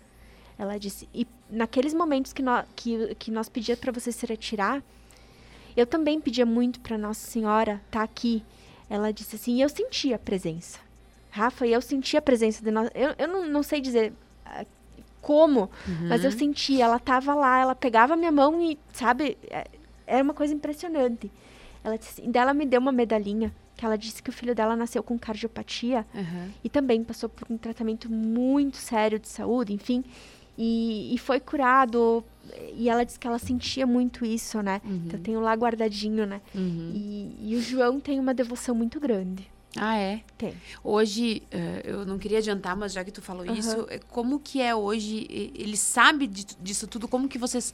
[0.58, 4.82] Ela disse: E naqueles momentos que nós, que, que nós pedíamos para você se retirar,
[5.78, 8.42] eu também pedia muito para Nossa Senhora estar tá aqui.
[8.90, 10.80] Ela disse assim: e eu sentia a presença.
[11.30, 12.90] Rafa, eu sentia a presença de nós.
[12.94, 14.12] Eu, eu não, não sei dizer
[14.46, 14.66] uh,
[15.20, 16.08] como, uhum.
[16.08, 16.84] mas eu sentia.
[16.84, 19.66] Ela estava lá, ela pegava minha mão e, sabe, é,
[20.06, 21.30] era uma coisa impressionante.
[21.84, 25.04] Ela disse, dela me deu uma medalhinha que ela disse que o filho dela nasceu
[25.04, 26.50] com cardiopatia uhum.
[26.64, 30.04] e também passou por um tratamento muito sério de saúde, enfim,
[30.58, 32.24] e, e foi curado.
[32.74, 34.80] E ela disse que ela sentia muito isso, né?
[34.84, 35.02] Uhum.
[35.06, 36.40] Então tem lá guardadinho, né?
[36.54, 36.92] Uhum.
[36.94, 39.48] E, e o João tem uma devoção muito grande.
[39.76, 40.20] Ah, é?
[40.36, 40.54] Tem.
[40.82, 43.54] Hoje, uh, eu não queria adiantar, mas já que tu falou uhum.
[43.54, 45.26] isso, é, como que é hoje?
[45.54, 47.06] Ele sabe disso tudo?
[47.06, 47.72] Como que vocês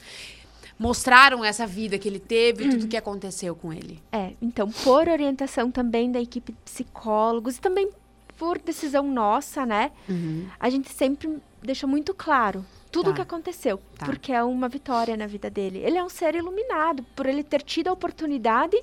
[0.78, 4.02] mostraram essa vida que ele teve, tudo que aconteceu com ele?
[4.10, 7.88] É, então, por orientação também da equipe de psicólogos e também
[8.36, 9.92] por decisão nossa, né?
[10.08, 10.48] Uhum.
[10.58, 13.16] A gente sempre deixou muito claro tudo o tá.
[13.16, 14.06] que aconteceu, tá.
[14.06, 15.80] porque é uma vitória na vida dele.
[15.80, 18.80] Ele é um ser iluminado por ele ter tido a oportunidade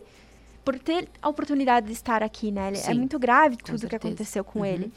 [0.65, 2.73] por ter a oportunidade de estar aqui, né?
[2.85, 4.65] é muito grave tudo que aconteceu com uhum.
[4.65, 4.93] ele.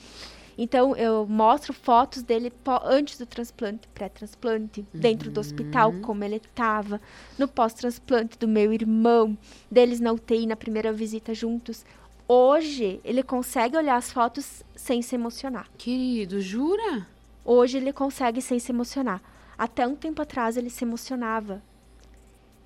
[0.59, 2.53] Então, eu mostro fotos dele
[2.85, 5.01] antes do transplante, pré-transplante, uhum.
[5.01, 6.03] dentro do hospital, uhum.
[6.03, 7.01] como ele estava,
[7.39, 9.39] no pós-transplante do meu irmão,
[9.71, 11.85] deles na UTI, na primeira visita juntos.
[12.29, 15.67] Hoje, ele consegue olhar as fotos sem se emocionar.
[15.79, 17.14] Querido, jura?
[17.45, 19.21] Hoje, ele consegue sem se emocionar.
[19.57, 21.63] Até um tempo atrás, ele se emocionava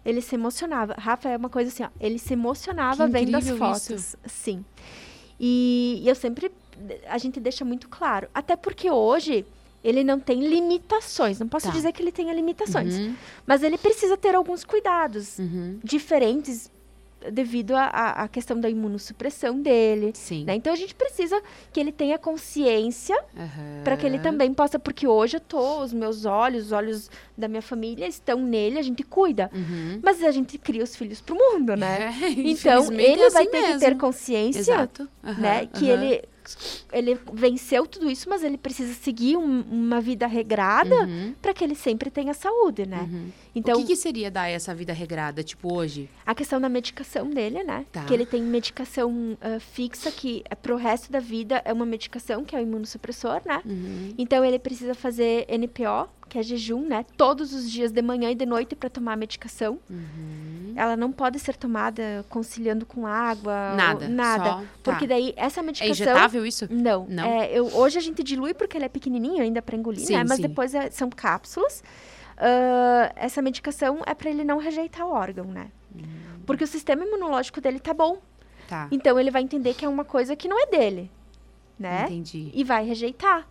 [0.04, 0.94] ele se emocionava.
[0.96, 3.90] Rafa é uma coisa assim, ó, ele se emocionava vendo as fotos.
[3.90, 4.16] Isso.
[4.24, 4.64] Sim.
[5.38, 6.50] E, e eu sempre
[7.08, 9.44] a gente deixa muito claro, até porque hoje
[9.82, 11.38] ele não tem limitações.
[11.38, 11.72] Não posso tá.
[11.72, 13.14] dizer que ele tenha limitações, uhum.
[13.46, 15.78] mas ele precisa ter alguns cuidados uhum.
[15.82, 16.70] diferentes
[17.32, 20.12] devido à questão da imunossupressão dele.
[20.14, 20.44] Sim.
[20.44, 20.54] Né?
[20.54, 21.40] Então a gente precisa
[21.72, 23.82] que ele tenha consciência uhum.
[23.84, 27.48] para que ele também possa, porque hoje eu tô, os meus olhos, os olhos da
[27.48, 29.50] minha família estão nele, a gente cuida.
[29.52, 30.00] Uhum.
[30.02, 32.14] Mas a gente cria os filhos pro mundo, né?
[32.22, 33.74] É, então ele é vai assim ter mesmo.
[33.74, 35.34] que ter consciência, uhum.
[35.40, 36.22] né, que ele
[36.92, 41.34] ele venceu tudo isso, mas ele precisa seguir um, uma vida regrada uhum.
[41.42, 43.06] para que ele sempre tenha saúde, né?
[43.54, 46.08] Então, o que, que, seria dar essa vida regrada, tipo hoje?
[46.24, 47.86] A questão da medicação dele, né?
[47.92, 48.04] Tá.
[48.04, 52.44] Que ele tem medicação uh, fixa que é pro resto da vida é uma medicação
[52.44, 53.62] que é o imunossupressor, né?
[53.64, 54.14] Uhum.
[54.18, 57.04] Então ele precisa fazer NPO, que é jejum, né?
[57.16, 59.78] Todos os dias, de manhã e de noite, para tomar a medicação.
[59.88, 60.74] Uhum.
[60.76, 63.74] Ela não pode ser tomada conciliando com água.
[63.74, 64.04] Nada.
[64.04, 64.44] Ou, nada.
[64.44, 65.14] Só, porque tá.
[65.14, 65.88] daí essa medicação.
[65.88, 66.68] É injetável isso?
[66.70, 67.06] Não.
[67.08, 67.24] não.
[67.24, 70.24] É, eu, hoje a gente dilui porque ela é pequenininha ainda para engolir, sim, né?
[70.28, 70.42] Mas sim.
[70.42, 71.82] depois é, são cápsulas.
[72.38, 75.72] Uh, essa medicação é para ele não rejeitar o órgão, né?
[75.94, 76.40] Uhum.
[76.46, 78.18] Porque o sistema imunológico dele tá bom.
[78.68, 78.86] Tá.
[78.92, 81.10] Então ele vai entender que é uma coisa que não é dele,
[81.78, 82.04] né?
[82.04, 82.50] Entendi.
[82.54, 83.48] E vai rejeitar.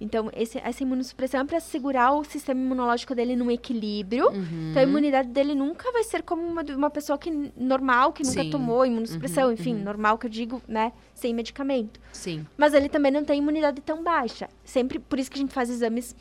[0.00, 4.28] Então, esse, essa imunossupressão é para segurar o sistema imunológico dele num equilíbrio.
[4.28, 4.70] Uhum.
[4.70, 8.42] Então, a imunidade dele nunca vai ser como uma, uma pessoa que normal, que nunca
[8.42, 8.50] Sim.
[8.50, 9.84] tomou imunossupressão, uhum, enfim, uhum.
[9.84, 12.00] normal que eu digo, né, sem medicamento.
[12.12, 12.44] Sim.
[12.56, 14.48] Mas ele também não tem imunidade tão baixa.
[14.64, 16.14] Sempre, por isso que a gente faz exames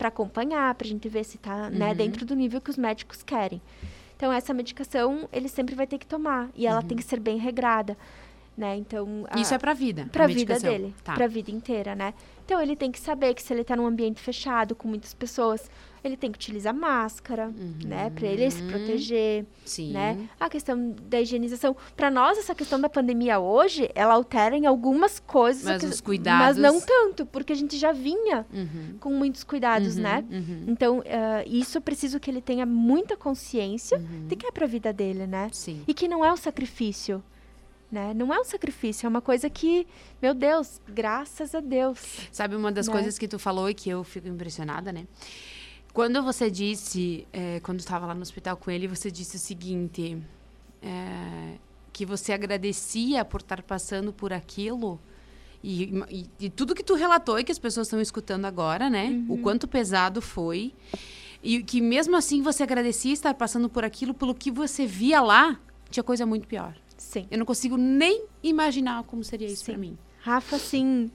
[0.00, 1.94] para acompanhar, para a gente ver se está né, uhum.
[1.94, 3.60] dentro do nível que os médicos querem.
[4.16, 7.36] Então, essa medicação ele sempre vai ter que tomar e ela tem que ser bem
[7.36, 7.98] regrada
[8.56, 8.76] né?
[8.76, 11.14] Então a, isso é para vida, para vida dele, tá.
[11.14, 12.12] para vida inteira, né?
[12.44, 15.70] Então ele tem que saber que se ele está num ambiente fechado com muitas pessoas,
[16.02, 17.74] ele tem que utilizar máscara, uhum.
[17.84, 19.92] né, para ele se proteger, Sim.
[19.92, 20.28] né?
[20.38, 25.20] A questão da higienização, para nós essa questão da pandemia hoje, ela altera em algumas
[25.20, 28.96] coisas, mas que, os cuidados, mas não tanto, porque a gente já vinha uhum.
[28.98, 30.02] com muitos cuidados, uhum.
[30.02, 30.24] né?
[30.30, 30.64] Uhum.
[30.68, 31.02] Então uh,
[31.46, 34.26] isso eu preciso que ele tenha muita consciência uhum.
[34.26, 35.48] de que é para a vida dele, né?
[35.52, 35.82] Sim.
[35.86, 37.22] E que não é um sacrifício.
[37.90, 38.14] Né?
[38.14, 39.84] Não é um sacrifício, é uma coisa que,
[40.22, 42.28] meu Deus, graças a Deus.
[42.30, 42.92] Sabe uma das né?
[42.92, 45.08] coisas que tu falou e que eu fico impressionada, né?
[45.92, 50.16] Quando você disse, é, quando estava lá no hospital com ele, você disse o seguinte,
[50.82, 51.56] é,
[51.92, 55.00] que você agradecia por estar passando por aquilo
[55.62, 59.06] e, e, e, tudo que tu relatou e que as pessoas estão escutando agora, né?
[59.08, 59.34] Uhum.
[59.34, 60.72] O quanto pesado foi
[61.42, 65.60] e que mesmo assim você agradecia estar passando por aquilo, pelo que você via lá,
[65.90, 66.74] tinha coisa muito pior.
[66.96, 67.26] Sim.
[67.30, 69.98] Eu não consigo nem imaginar como seria isso para mim.
[70.20, 71.10] Rafa, sim.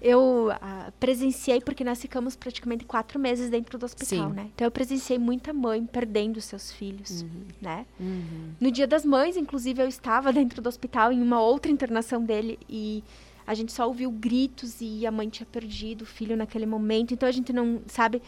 [0.00, 4.34] Eu uh, presenciei, porque nós ficamos praticamente quatro meses dentro do hospital, Sim.
[4.34, 4.50] né?
[4.54, 7.44] Então eu presenciei muita mãe perdendo seus filhos, uhum.
[7.60, 7.86] né?
[7.98, 8.52] Uhum.
[8.60, 12.58] No dia das mães, inclusive, eu estava dentro do hospital em uma outra internação dele
[12.68, 13.02] e
[13.46, 17.14] a gente só ouviu gritos e a mãe tinha perdido o filho naquele momento.
[17.14, 18.20] Então a gente não sabe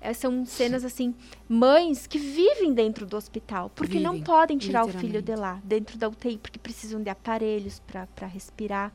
[0.00, 1.14] é, são cenas assim,
[1.48, 5.60] mães que vivem dentro do hospital, porque não Vivem, podem tirar o filho de lá,
[5.64, 8.92] dentro da UTI, porque precisam de aparelhos para respirar.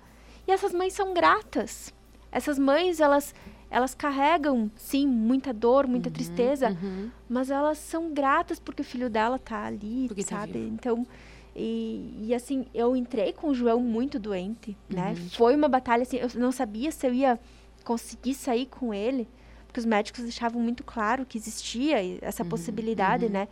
[0.47, 1.93] E essas mães são gratas.
[2.32, 3.34] Essas mães, elas
[3.73, 7.10] elas carregam, sim, muita dor, muita tristeza, Uhum.
[7.30, 10.51] mas elas são gratas porque o filho dela tá ali, Porque tá sabe?
[10.51, 10.73] vivo.
[10.73, 11.08] então,
[11.56, 15.12] e, e, assim, eu entrei com o João muito doente, né?
[15.17, 15.30] Uhum.
[15.30, 17.39] Foi uma batalha, assim, eu não sabia se eu ia
[17.86, 19.25] conseguir sair com ele,
[19.67, 23.32] porque os médicos deixavam muito claro que existia essa possibilidade, uhum.
[23.32, 23.47] né?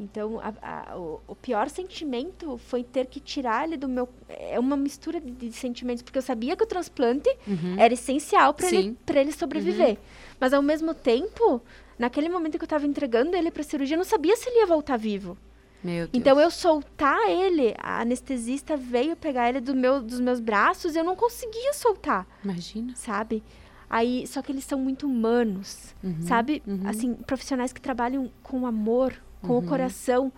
[0.00, 0.52] Então, a-
[0.92, 4.08] a- o, o pior sentimento foi ter que tirar ele do meu...
[4.28, 7.74] É uma mistura de, de sentimentos, porque eu sabia que o transplante Uhum.
[7.78, 9.98] era essencial para ele, pra ele sobreviver.
[10.38, 11.60] Mas, ao mesmo tempo,
[11.98, 14.66] naquele momento que eu estava entregando ele para cirurgia, eu não sabia se ele ia
[14.66, 15.36] voltar vivo.
[15.82, 16.10] Meu Deus.
[16.12, 20.98] Então, eu soltar ele, a anestesista veio pegar ele do meu, dos meus braços e
[20.98, 22.92] eu não conseguia soltar, Imagina.
[22.96, 23.42] sabe?
[23.90, 26.62] Aí, só que eles são muito humanos, Uhum, sabe?
[26.66, 26.82] uhum.
[26.84, 29.58] Assim, profissionais que trabalham com amor, com Uhum.
[29.58, 30.32] o coração.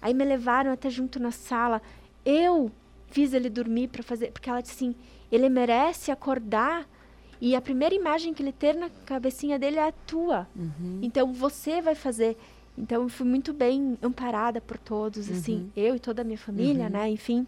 [0.00, 1.80] Aí me levaram até junto na sala.
[2.24, 2.70] Eu
[3.10, 4.94] fiz ele dormir para fazer, porque ela disse assim,
[5.32, 6.86] ele merece acordar
[7.40, 10.46] e a primeira imagem que ele ter na cabecinha dele é a tua.
[10.56, 11.00] Uhum.
[11.02, 12.36] Então você vai fazer.
[12.78, 15.70] Então eu fui muito bem amparada por todos, assim, Uhum.
[15.76, 17.08] eu e toda a minha família, né?
[17.08, 17.46] Enfim.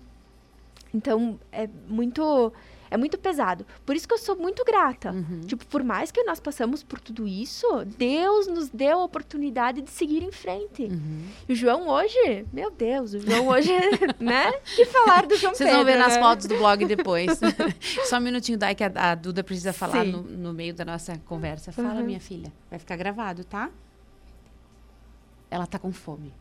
[0.94, 2.52] Então é muito
[2.90, 3.66] é muito pesado.
[3.84, 5.12] Por isso que eu sou muito grata.
[5.12, 5.40] Uhum.
[5.46, 9.90] Tipo, por mais que nós passamos por tudo isso, Deus nos deu a oportunidade de
[9.90, 10.84] seguir em frente.
[10.84, 11.24] Uhum.
[11.48, 13.72] E o João hoje, meu Deus, o João hoje,
[14.18, 14.52] né?
[14.76, 16.20] Que falar do João Vocês Pedro, vão ver nas né?
[16.22, 17.38] fotos do blog depois.
[18.08, 21.18] Só um minutinho, Dai, que a, a Duda precisa falar no, no meio da nossa
[21.26, 21.72] conversa.
[21.72, 22.04] Fala, Uhum.
[22.04, 22.52] minha filha.
[22.70, 23.70] Vai ficar gravado, tá?
[25.50, 26.32] Ela tá com fome.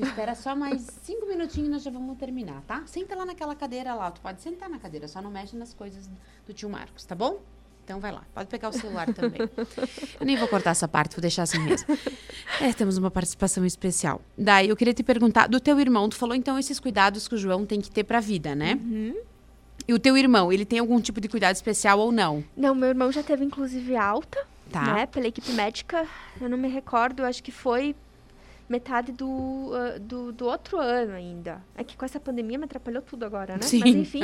[0.00, 2.82] Tu espera só mais cinco minutinhos e nós já vamos terminar, tá?
[2.86, 4.10] Senta lá naquela cadeira lá.
[4.10, 6.08] Tu pode sentar na cadeira, só não mexe nas coisas
[6.46, 7.40] do tio Marcos, tá bom?
[7.84, 8.22] Então vai lá.
[8.32, 9.40] Pode pegar o celular também.
[10.18, 11.86] Eu nem vou cortar essa parte, vou deixar assim mesmo.
[12.60, 14.20] É, temos uma participação especial.
[14.38, 17.38] Daí, eu queria te perguntar, do teu irmão, tu falou então esses cuidados que o
[17.38, 18.74] João tem que ter pra vida, né?
[18.80, 19.16] Uhum.
[19.88, 22.44] E o teu irmão, ele tem algum tipo de cuidado especial ou não?
[22.56, 24.38] Não, meu irmão já teve inclusive alta,
[24.70, 24.82] Tá.
[24.94, 25.06] né?
[25.06, 26.06] Pela equipe médica,
[26.40, 27.96] eu não me recordo, acho que foi
[28.70, 31.60] metade do, ah, do, do outro ano ainda.
[31.76, 33.62] É que com essa pandemia me atrapalhou tudo agora, né?
[33.62, 33.80] Sim.
[33.80, 34.20] Mas enfim,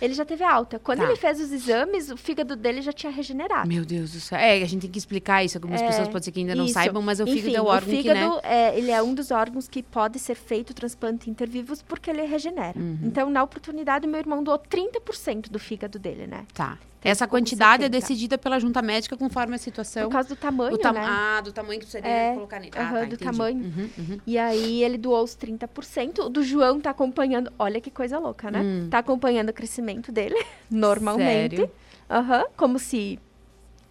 [0.00, 0.78] ele já teve alta.
[0.78, 1.04] Quando Tá.
[1.06, 3.66] ele fez os exames, o fígado dele já tinha regenerado.
[3.66, 4.38] Meu Deus do céu.
[4.38, 5.56] É, a gente tem que explicar isso.
[5.56, 6.74] Algumas É, pessoas podem ser que ainda não Isso.
[6.74, 8.14] saibam, mas o Enfim, fígado é o órgão o que, né?
[8.14, 12.22] fígado, é, ele é um dos órgãos que pode ser feito transplante intervivos porque ele
[12.26, 12.78] regenera.
[12.78, 12.98] Uhum.
[13.02, 16.44] Então, na oportunidade, meu irmão doou 30% do fígado dele, né?
[16.52, 16.78] Tá.
[17.02, 18.00] Essa quantidade é 70.
[18.00, 20.04] decidida pela junta médica conforme a situação.
[20.08, 21.00] Por causa do tamanho, tam- né?
[21.04, 22.72] Ah, do tamanho que você É, deve colocar nele.
[22.76, 23.24] Ah, aham, tá, do entendi.
[23.24, 23.56] tamanho.
[23.58, 24.18] Uhum, uhum.
[24.26, 26.18] E aí ele doou os 30%.
[26.26, 27.50] O do João tá acompanhando.
[27.58, 28.60] Olha que coisa louca, né?
[28.60, 28.88] Hum.
[28.90, 30.34] Tá acompanhando o crescimento dele,
[30.70, 31.56] normalmente.
[31.56, 31.70] Sério?
[32.10, 33.18] Aham, como se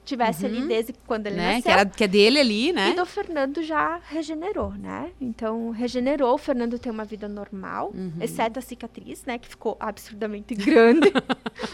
[0.10, 0.68] tivesse ali Uhum.
[0.68, 1.46] desde quando ele Né?
[1.56, 1.62] nasceu.
[1.64, 2.92] Que, era, que é dele ali, né?
[2.92, 5.12] E do Fernando já regenerou, né?
[5.22, 6.34] Então, regenerou.
[6.34, 8.14] O Fernando tem uma vida normal, Uhum.
[8.20, 9.38] exceto a cicatriz, né?
[9.38, 11.12] Que ficou absurdamente grande.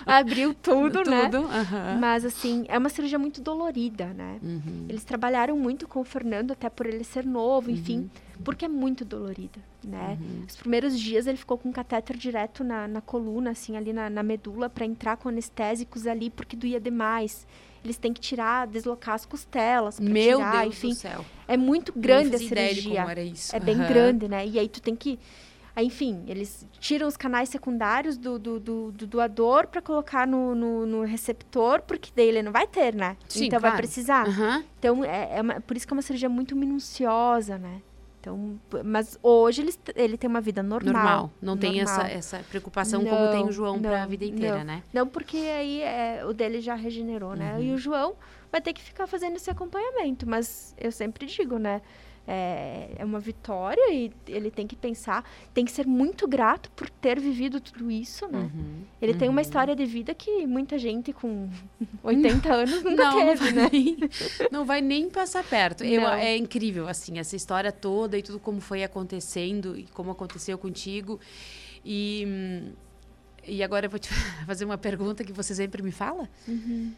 [0.05, 1.25] Abriu tudo, né?
[1.29, 1.47] Tudo.
[1.47, 1.97] aham.
[1.99, 4.39] Mas, assim, é uma cirurgia muito dolorida, né?
[4.43, 4.85] Uhum.
[4.89, 8.09] Eles trabalharam muito com o Fernando, até por ele ser novo, enfim,
[8.43, 10.17] porque é muito dolorida, né?
[10.19, 10.43] Uhum.
[10.47, 14.09] Os primeiros dias ele ficou com um catéter direto na, na coluna, assim, ali na,
[14.09, 17.47] na medula, para entrar com anestésicos ali, porque doía demais.
[17.85, 20.89] Eles têm que tirar, deslocar as costelas pra Meu tirar, Deus enfim.
[20.89, 21.25] do céu.
[21.47, 22.97] É muito grande a cirurgia.
[23.01, 23.55] como era isso.
[23.55, 23.87] É bem Aham.
[23.87, 24.45] grande, né?
[24.47, 25.19] E aí tu tem que.
[25.77, 30.85] Enfim, eles tiram os canais secundários do, do, do- do doador para colocar no, no,
[30.85, 33.17] no receptor, porque daí ele não vai ter, né?
[33.27, 33.83] Sim, então vai claro.
[33.85, 34.25] precisar.
[34.25, 34.63] Aham.
[34.79, 37.81] Então, é, é uma- por isso que é uma cirurgia muito minuciosa, né?
[38.25, 40.93] Então, mas hoje ele, ele tem uma vida normal.
[40.93, 41.31] Normal.
[41.39, 42.17] Não tem essa, normal.
[42.17, 44.63] essa preocupação como tem o Não, João para a não, vida inteira, não.
[44.63, 44.83] né?
[44.91, 47.53] Não, porque aí é, o dele já regenerou, né?
[47.53, 47.61] Uhum.
[47.61, 48.15] E o João
[48.51, 50.27] vai ter que ficar fazendo esse acompanhamento.
[50.27, 51.83] Mas eu sempre digo, né?
[52.27, 56.89] É, é uma vitória e ele tem que pensar, tem que ser muito grato por
[56.89, 58.49] ter vivido tudo isso, né?
[58.51, 58.81] Uhum.
[58.99, 59.41] Ele tem uma Uhum.
[59.41, 61.47] história de vida que muita gente com
[62.03, 63.69] 80 anos nunca não, não teve, vai né?
[63.71, 63.97] nem,
[64.51, 65.83] não vai nem passar perto.
[65.83, 66.13] Eu, Não.
[66.13, 71.19] é incrível, assim, essa história toda e tudo como foi acontecendo e como aconteceu contigo.
[71.85, 72.71] E,
[73.47, 74.09] e agora eu vou te
[74.47, 76.27] fazer uma pergunta que você sempre me fala.
[76.47, 76.91] Uhum.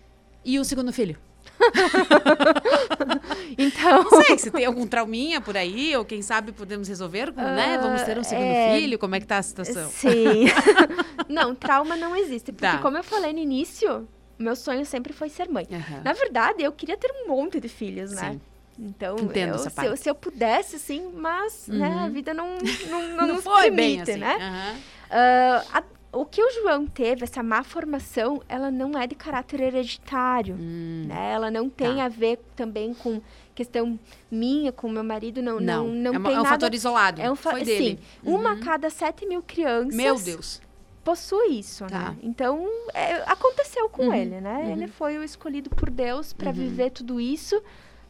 [0.45, 1.17] E o segundo filho?
[3.57, 7.77] Então, Não sei, se tem algum trauminha por aí, ou quem sabe podemos resolver, né?
[7.81, 9.89] Vamos ter um segundo é, filho, como é que tá a situação?
[9.89, 10.45] Sim.
[11.27, 12.51] não, trauma não existe.
[12.51, 12.77] Porque, Tá.
[12.79, 14.07] como eu falei no início,
[14.37, 15.67] meu sonho sempre foi ser mãe.
[15.71, 16.01] Aham.
[16.03, 18.31] Na verdade, eu queria ter um monte de filhos, né?
[18.33, 18.41] Sim.
[18.79, 22.05] Então, Entendo eu, essa se, eu, se eu pudesse, sim, mas né, Uhum.
[22.05, 22.57] a vida não,
[22.89, 24.17] não, não, Não foi permite, bem assim.
[24.19, 24.77] né?
[25.09, 29.59] Ah, a- o que o João teve, essa má formação, ela não é de caráter
[29.61, 31.33] hereditário, Hum, né?
[31.33, 32.05] Ela não tem Tá.
[32.05, 33.21] a ver também com
[33.53, 33.99] questão
[34.31, 36.55] minha, com meu marido, não, não, não, é, uma- tem é um nada...
[36.55, 37.21] fator isolado.
[37.21, 37.99] É um fa- Foi dele.
[37.99, 38.59] Sim, uma a Uhum.
[38.61, 40.61] cada 7 mil crianças Meu Deus.
[41.03, 42.11] possui isso, Tá.
[42.11, 42.17] né?
[42.23, 44.59] Então, é, aconteceu com Uhum, ele, né?
[44.63, 44.71] uhum.
[44.73, 46.53] Ele foi o escolhido por Deus para Uhum.
[46.55, 47.61] viver tudo isso,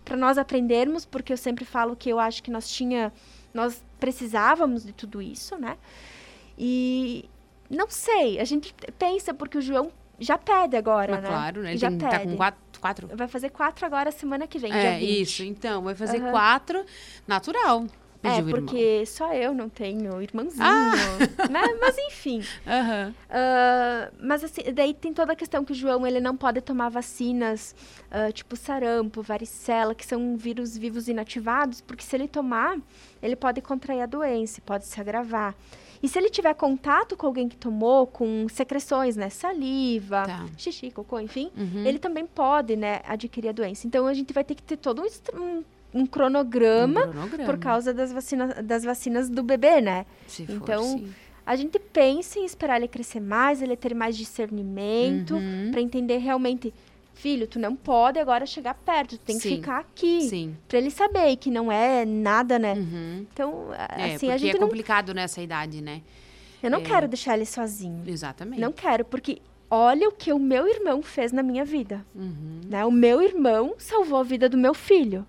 [0.05, 3.11] para nós aprendermos, porque eu sempre falo que eu acho que nós tinha,
[3.53, 5.77] nós precisávamos de tudo isso, né?
[6.57, 7.29] E
[7.69, 11.29] não sei, a gente pensa porque o João já pede agora, Mas né?
[11.29, 11.69] claro, né?
[11.71, 12.11] Ele já tem, pede.
[12.11, 12.81] tá com quatro.
[12.81, 13.07] quatro?
[13.13, 15.21] Vai fazer quatro agora semana que vem, É, 20.
[15.21, 15.43] isso.
[15.43, 16.31] Então, vai fazer Aham.
[16.31, 16.85] quatro.
[17.27, 17.85] Natural.
[18.23, 18.51] É, o irmão.
[18.65, 20.91] porque só eu não tenho irmãozinho, Ah!
[21.49, 21.61] né?
[21.79, 22.43] Mas enfim.
[22.65, 23.13] Aham.
[23.29, 26.89] Ah, mas assim, daí tem toda a questão que o João ele não pode tomar
[26.89, 27.75] vacinas
[28.09, 32.77] ah, tipo sarampo, varicela, que são vírus vivos inativados, porque se ele tomar,
[33.21, 35.53] ele pode contrair a doença, pode se agravar.
[36.01, 40.45] E se ele tiver contato com alguém que tomou, com secreções, né, saliva, Tá.
[40.57, 41.85] xixi, cocô, enfim, Uhum.
[41.85, 43.87] ele também pode, né, adquirir a doença.
[43.87, 45.63] Então a gente vai ter que ter todo um, um,
[46.01, 47.45] um cronograma Um cronograma.
[47.45, 50.05] por causa das vacinas, das vacinas do bebê, né?
[50.27, 51.03] Se então.
[51.45, 55.69] A gente pensa em esperar ele crescer mais, ele ter mais discernimento, Uhum.
[55.71, 56.73] pra entender realmente,
[57.17, 59.55] filho, tu não pode agora chegar perto, tu tem que Sim.
[59.57, 60.21] ficar aqui.
[60.21, 60.55] Sim.
[60.67, 62.73] Pra ele saber que não é nada, né?
[62.73, 63.25] Uhum.
[63.33, 64.67] Então, É, assim, porque a gente é não.
[64.67, 66.01] complicado nessa idade, né?
[66.61, 66.81] Eu não é.
[66.83, 68.03] quero deixar ele sozinho.
[68.07, 68.59] Exatamente.
[68.59, 72.05] Não quero, porque olha o que o meu irmão fez na minha vida.
[72.15, 72.61] Uhum.
[72.67, 72.85] Né?
[72.85, 75.25] O meu irmão salvou a vida do meu filho.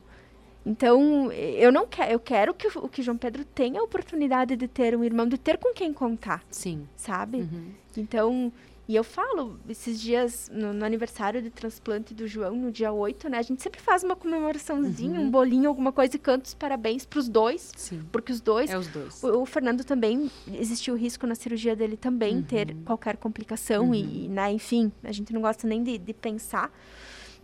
[0.67, 4.69] Então, eu não quero, eu quero que o, que João Pedro tenha a oportunidade de
[4.69, 6.87] ter um irmão, de ter com quem contar, Sim.
[6.95, 7.39] sabe?
[7.39, 7.71] Uhum.
[7.97, 8.53] Então,
[8.89, 13.29] e eu falo, esses dias, no, no aniversário de transplante do João, no dia 8,
[13.29, 13.37] né?
[13.39, 15.27] A gente sempre faz uma comemoraçãozinha, Uhum.
[15.27, 17.71] um bolinho, alguma coisa e canta os parabéns pros dois.
[17.77, 18.03] Sim.
[18.11, 18.71] Porque os dois.
[18.71, 19.23] É os dois.
[19.23, 22.43] O, o Fernando também, existiu risco na cirurgia dele também Uhum.
[22.43, 26.73] ter qualquer complicação e, né, enfim, a gente não gosta nem de, de pensar.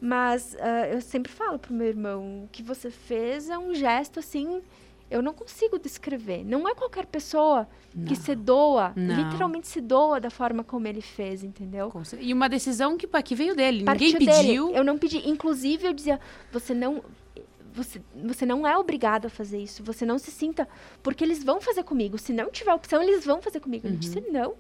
[0.01, 4.19] Mas ah, eu sempre falo pro meu irmão, o que você fez é um gesto
[4.19, 4.61] assim,
[5.15, 6.45] eu não consigo descrever.
[6.45, 8.15] Não é qualquer pessoa que Não.
[8.17, 9.15] se doa, Não.
[9.15, 11.93] literalmente se doa da forma como ele fez, entendeu?
[12.21, 13.85] E uma decisão que, que veio dele.
[13.85, 14.39] Partiu Ninguém dele.
[14.49, 14.71] pediu.
[14.75, 15.29] Eu não pedi.
[15.29, 16.21] Inclusive, eu dizia,
[16.53, 17.03] você não.
[17.73, 19.83] Você, você não é obrigado a fazer isso.
[19.85, 20.69] Você não se sinta.
[21.03, 22.19] Porque eles vão fazer comigo.
[22.19, 23.87] Se não tiver opção, eles vão fazer comigo.
[23.87, 24.01] Ele Uhum.
[24.01, 24.55] disse, não.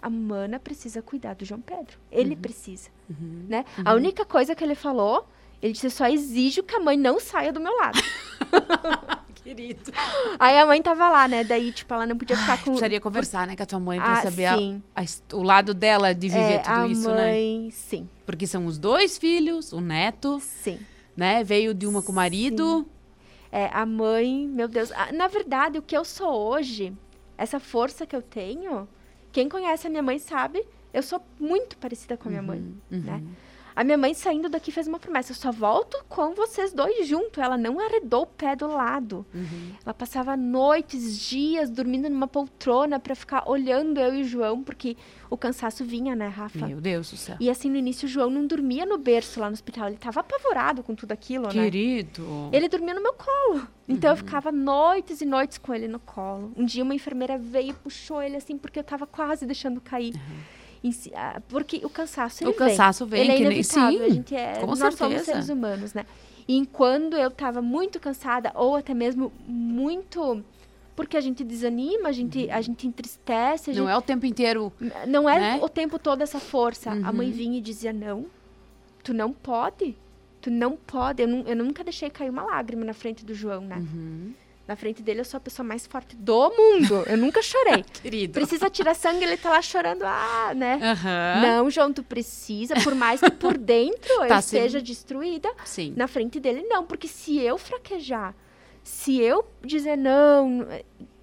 [0.00, 1.98] A mana precisa cuidar do João Pedro.
[2.10, 2.90] Ele precisa.
[3.08, 3.44] Uhum.
[3.48, 3.64] Né?
[3.84, 5.26] A única coisa que ele falou,
[5.62, 7.98] ele disse, eu só exijo que a mãe não saia do meu lado.
[9.42, 9.92] Querido.
[10.38, 11.42] Aí a mãe tava lá, né?
[11.42, 12.64] Daí, tipo, ela não podia ficar com.
[12.64, 14.82] Precisaria conversar, né, com a tua mãe pra Ah, saber a- sim.
[14.94, 15.02] a
[15.36, 17.30] o lado dela de viver É, tudo a isso, né?
[17.32, 20.78] mãe, sim, Porque são os dois filhos, o neto, sim.
[21.16, 21.42] né?
[21.42, 22.86] Veio de uma com o marido.
[23.50, 24.92] É, a mãe, meu Deus.
[24.92, 26.92] Ah, Na verdade, o que eu sou hoje,
[27.36, 28.88] essa força que eu tenho,
[29.32, 33.00] quem conhece a minha mãe sabe, eu sou muito parecida com a minha mãe, Uhum.
[33.00, 33.22] né?
[33.74, 37.38] A minha mãe saindo daqui fez uma promessa, eu só volto com vocês dois juntos.
[37.42, 39.24] Ela não arredou o pé do lado.
[39.34, 39.72] Uhum.
[39.84, 44.96] Ela passava noites, dias, dormindo numa poltrona pra ficar olhando eu e o João, porque
[45.30, 46.66] o cansaço vinha, né, Rafa?
[46.66, 47.36] Meu Deus do céu.
[47.40, 49.88] E assim, no início, o João não dormia no berço lá no hospital.
[49.88, 51.52] Ele tava apavorado com tudo aquilo, né?
[51.64, 52.50] Querido.
[52.52, 53.66] Ele dormia no meu colo.
[53.88, 54.12] Então Uhum.
[54.12, 56.52] eu ficava noites e noites com ele no colo.
[56.56, 60.12] Um dia uma enfermeira veio e puxou ele assim, porque eu tava quase deixando cair.
[60.16, 60.61] Ah,
[61.48, 62.50] Porque o cansaço, Uhum.
[62.50, 63.98] O cansaço vem, Ele é que nem- inevitável.
[63.98, 65.24] sim, a gente é, com nós somos certeza.
[65.24, 66.04] seres humanos, né?
[66.48, 70.42] E quando eu tava muito cansada, ou até mesmo muito...
[70.94, 73.78] Porque a gente desanima, a gente, a gente entristece, a Uhum.
[73.78, 74.72] Não gente é o tempo inteiro.
[75.08, 75.58] não é né?
[75.62, 76.90] o tempo todo essa força.
[76.90, 77.12] A Uhum.
[77.14, 78.26] mãe vinha e dizia: Não,
[79.02, 79.96] tu não pode.
[80.42, 81.22] Tu não pode.
[81.22, 83.76] Eu, nu- eu nunca deixei cair uma lágrima na frente do João, né?
[83.76, 84.34] Uhum.
[84.72, 87.04] Na frente dele, eu sou a pessoa mais forte do mundo.
[87.06, 87.84] Eu nunca chorei.
[88.02, 88.32] Querido.
[88.32, 90.02] Precisa tirar sangue, ele tá lá chorando.
[90.02, 90.78] Ah, né?
[90.82, 91.42] Aham.
[91.42, 92.74] Não, João, tu precisa.
[92.82, 95.92] Por mais que por dentro eu Tá esteja sendo- destruída, Sim.
[95.94, 96.86] na frente dele, não.
[96.86, 98.34] Porque se eu fraquejar,
[98.82, 100.66] se eu dizer não,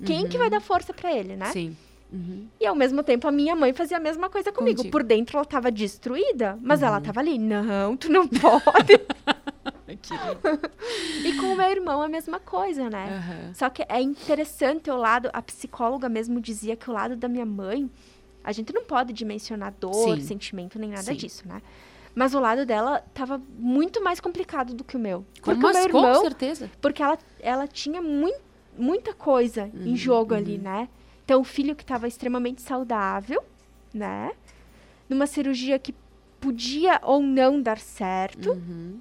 [0.06, 1.48] quem que vai dar força pra ele, né?
[1.48, 1.52] Uhum.
[1.52, 1.78] Sim.
[2.14, 2.48] Uhum.
[2.60, 4.78] E ao mesmo tempo a minha mãe fazia a mesma coisa comigo.
[4.78, 4.92] Contigo.
[4.92, 6.88] Por dentro ela tava destruída, mas Uhum.
[6.88, 7.40] ela tava ali.
[7.40, 8.94] Não, tu não pode.
[11.24, 13.18] E com o meu irmão a mesma coisa, né?
[13.18, 13.54] Aham.
[13.54, 17.46] Só que é interessante o lado, a psicóloga mesmo dizia que o lado da minha
[17.46, 17.90] mãe,
[18.44, 20.26] a gente não pode dimensionar dor, Sim.
[20.26, 21.16] sentimento, nem nada Sim.
[21.16, 21.62] disso, né?
[22.16, 25.26] Mas o lado dela tava muito mais complicado do que o meu.
[25.42, 26.70] Com, Porque o meu mas, com irmão, certeza.
[26.82, 28.34] porque ela, ela tinha mui-
[28.78, 30.88] muita coisa Uhum, em jogo ali, né?
[31.26, 33.44] Então, o filho que estava extremamente saudável,
[33.94, 34.32] né?
[35.08, 35.94] Numa cirurgia que
[36.40, 38.50] podia ou não dar certo.
[38.52, 39.00] Uhum.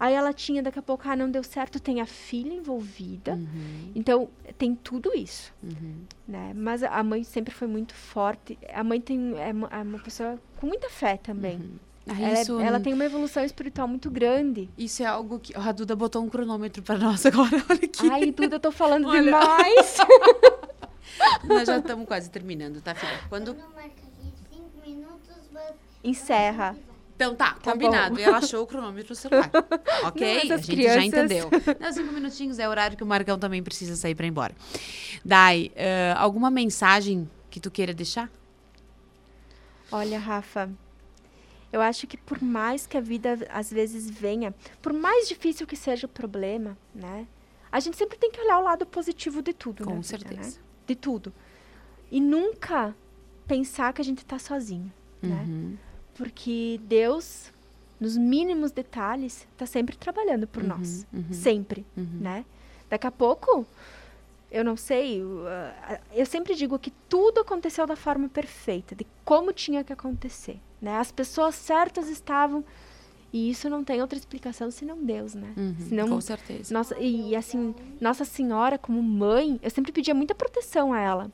[0.00, 3.34] Aí ela tinha, daqui a pouco, ah, não deu certo, tem a filha envolvida.
[3.34, 3.92] Uhum.
[3.94, 5.96] Então, tem tudo isso, Uhum.
[6.26, 6.52] né?
[6.56, 8.58] Mas a mãe sempre foi muito forte.
[8.72, 11.78] A mãe tem, é uma, é uma pessoa com muita fé também.
[12.08, 14.70] Ah, Ela, é- isso, ela tem uma evolução espiritual muito grande.
[14.78, 15.54] isso é algo que.
[15.54, 17.50] A Duda botou um cronômetro pra nós agora.
[17.68, 18.10] Olha aqui.
[18.10, 19.22] Ai, Duda, eu tô falando Olha.
[19.22, 19.96] demais.
[21.44, 23.12] Nós já estamos quase terminando, tá, filha?
[23.28, 23.54] Quando.
[23.54, 25.36] Quando marca aqui cinco minutos.
[26.02, 26.74] Encerra.
[27.20, 28.14] Então tá, Tá combinado.
[28.14, 28.20] bom.
[28.20, 29.50] E ela achou o cronômetro no celular.
[30.06, 30.44] Ok?
[30.48, 31.04] Não, a gente já crianças.
[31.04, 31.50] entendeu.
[31.78, 34.54] Não, cinco minutinhos é o horário que o Marcão também precisa sair pra ir embora.
[35.22, 38.30] Dai, eh, alguma mensagem que tu queira deixar?
[39.92, 40.70] Olha, Rafa,
[41.70, 45.76] eu acho que por mais que a vida às vezes venha, por mais difícil que
[45.76, 47.26] seja o problema, né?
[47.70, 50.02] A gente sempre tem que olhar o lado positivo de tudo, Com vida, né?
[50.04, 50.58] certeza.
[50.86, 51.32] De tudo.
[52.10, 52.94] E nunca
[53.46, 54.90] pensar que a gente tá sozinho,
[55.20, 55.46] né?
[56.20, 57.50] Porque Deus,
[57.98, 61.06] nos mínimos detalhes, tá sempre trabalhando por Uhum, nós.
[61.10, 61.32] uhum.
[61.32, 62.18] Sempre, Uhum.
[62.20, 62.44] né?
[62.90, 63.66] Daqui a pouco,
[64.50, 65.44] eu não sei, eu,
[66.12, 70.98] eu sempre digo que tudo aconteceu da forma perfeita, de como tinha que acontecer, né?
[70.98, 72.62] As pessoas certas estavam
[73.32, 75.54] e isso não tem outra explicação senão Deus, né?
[75.56, 76.74] Uhum, Senão, Com certeza.
[76.74, 81.30] nossa, e, e assim, Nossa Senhora como mãe, eu sempre pedia muita proteção a ela.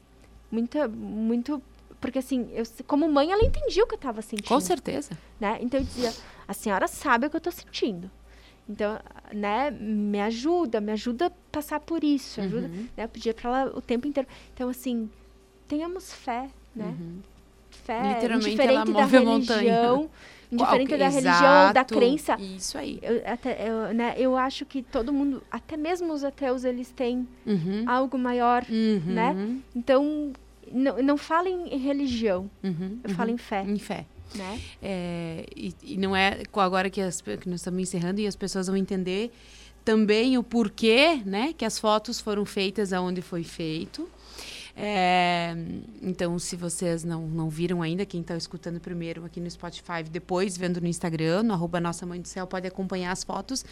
[0.49, 1.61] Muita, muito,
[2.01, 5.11] porque assim, eu, como mãe ela entendia o que eu estava sentindo Com certeza.
[5.41, 5.59] né?
[5.61, 6.13] Então eu dizia,
[6.47, 8.11] a senhora sabe o que eu estou sentindo.
[8.69, 8.99] Então,
[9.33, 12.89] né, me ajuda, me ajuda a passar por isso, ajuda, Uhum.
[12.97, 13.05] né?
[13.05, 14.29] Eu pedia para ela o tempo inteiro.
[14.53, 15.09] Então, assim,
[15.69, 16.97] tenhamos fé, né?
[16.99, 17.21] Uhum.
[17.71, 19.61] Fé, Literalmente, ela da move a montanha.
[19.61, 20.11] religião,
[20.51, 21.95] indiferente Qual- da religião ou da Exato.
[21.95, 22.37] crença.
[22.41, 22.99] Isso aí.
[23.03, 27.29] Eu, até, eu, né, eu acho que todo mundo, até mesmo os ateus, eles têm
[27.47, 27.85] Uhum.
[27.87, 29.03] algo maior, Uhum.
[29.07, 29.37] né?
[29.77, 30.33] Então,
[30.73, 32.99] não, não falem em religião, Uhum.
[33.05, 34.05] eu falo em fé, Em fé.
[34.35, 34.61] né?
[34.83, 38.67] É, e, e não é agora que, as que nós estamos encerrando e as pessoas
[38.67, 39.33] vão entender
[39.85, 44.09] também o porquê, né, que as fotos foram feitas aonde foi feito.
[44.79, 45.57] É,
[46.03, 50.55] então, se vocês não, não viram ainda, quem está escutando primeiro aqui no Spotify, depois
[50.57, 53.65] vendo no Instagram, no arroba Nossa Mãe do Céu, pode acompanhar as fotos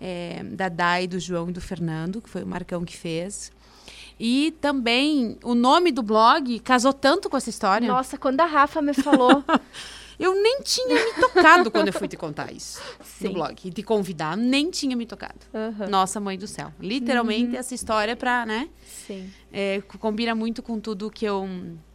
[0.00, 3.50] é, da Dai, do João e do Fernando, que foi o Marcão que fez.
[4.18, 7.88] E também o nome do blog casou tanto com essa história.
[7.88, 9.42] Nossa, quando a Rafa me falou,
[10.20, 13.28] Eu nem tinha me tocado quando eu fui te contar isso Sim.
[13.28, 13.56] no blog.
[13.64, 15.34] E te convidar, nem tinha me tocado.
[15.52, 15.88] Aham.
[15.88, 16.72] Nossa mãe do céu.
[16.78, 18.68] Literalmente, essa história pra, né?
[18.86, 19.28] sim.
[19.52, 21.48] é, co- combina muito com tudo que eu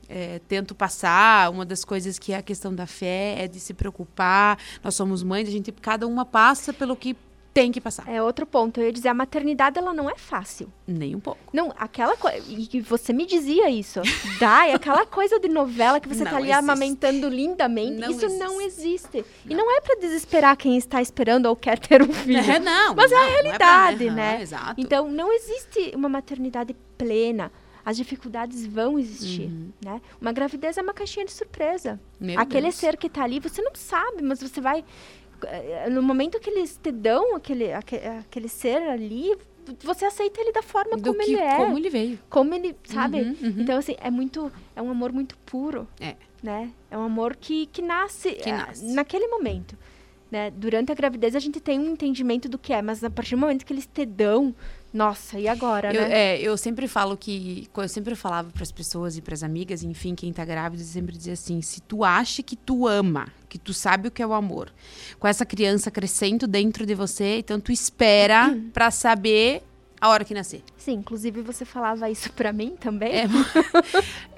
[0.10, 1.50] é, tento passar.
[1.52, 4.58] Uma das coisas que é a questão da fé é de se preocupar.
[4.84, 7.16] Nós somos mães, a gente, cada uma passa pelo que
[7.54, 8.08] tem que passar.
[8.08, 8.80] É outro ponto.
[8.80, 10.72] Eu ia dizer, a maternidade ela não é fácil.
[10.86, 11.40] Nem um pouco.
[11.52, 12.38] Não, aquela coisa.
[12.48, 14.00] E você me dizia isso.
[14.40, 16.60] Dai, aquela coisa de novela que você Não tá ali existe.
[16.64, 18.00] amamentando lindamente.
[18.00, 19.18] Não isso não existe.
[19.18, 19.26] existe.
[19.50, 22.38] E não é pra desesperar quem está esperando ou quer ter um filho.
[22.40, 22.94] É, não.
[22.94, 24.42] Mas é a não, não pra- realidade, Aham, né?
[24.42, 24.76] Exato.
[24.78, 27.52] Então, não existe uma maternidade plena.
[27.84, 29.50] As dificuldades vão existir,
[29.84, 30.02] né?
[30.20, 32.00] Uma gravidez é uma caixinha de surpresa.
[32.20, 32.28] Uhum.
[32.28, 32.76] Meu aquele Deus.
[32.76, 34.84] ser que tá ali, você não sabe, mas você vai.
[35.46, 39.36] Eh, No momento que eles te dão aquele, aque- aquele ser ali,
[39.84, 41.56] você aceita ele da forma Do como que, ele é.
[41.58, 42.20] como ele veio.
[42.30, 43.22] Como ele, sabe?
[43.22, 43.56] Uhum, uhum.
[43.60, 44.52] Então, assim, é muito.
[44.76, 45.88] É um amor muito puro.
[46.00, 46.16] É.
[46.42, 46.72] Né?
[46.90, 48.86] É um amor que, que nasce Que ah, nasce.
[48.94, 49.76] naquele momento.
[50.30, 50.52] Né?
[50.52, 53.40] Durante a gravidez a gente tem um entendimento do que é, mas a partir do
[53.40, 54.54] momento que eles te dão,
[54.94, 56.36] nossa, e agora, Eu, né?
[56.36, 57.68] é, eu sempre falo que.
[57.76, 61.16] Eu sempre falava para as pessoas e para as amigas, enfim, quem tá grávida, sempre
[61.16, 64.34] dizia assim: se tu acha que tu ama, que tu sabe o que é o
[64.34, 64.72] amor,
[65.20, 69.64] com essa criança crescendo dentro de você, então tu espera para saber
[70.00, 70.64] a hora que nascer.
[70.78, 73.12] Sim, inclusive você falava isso pra mim também.
[73.12, 73.28] É,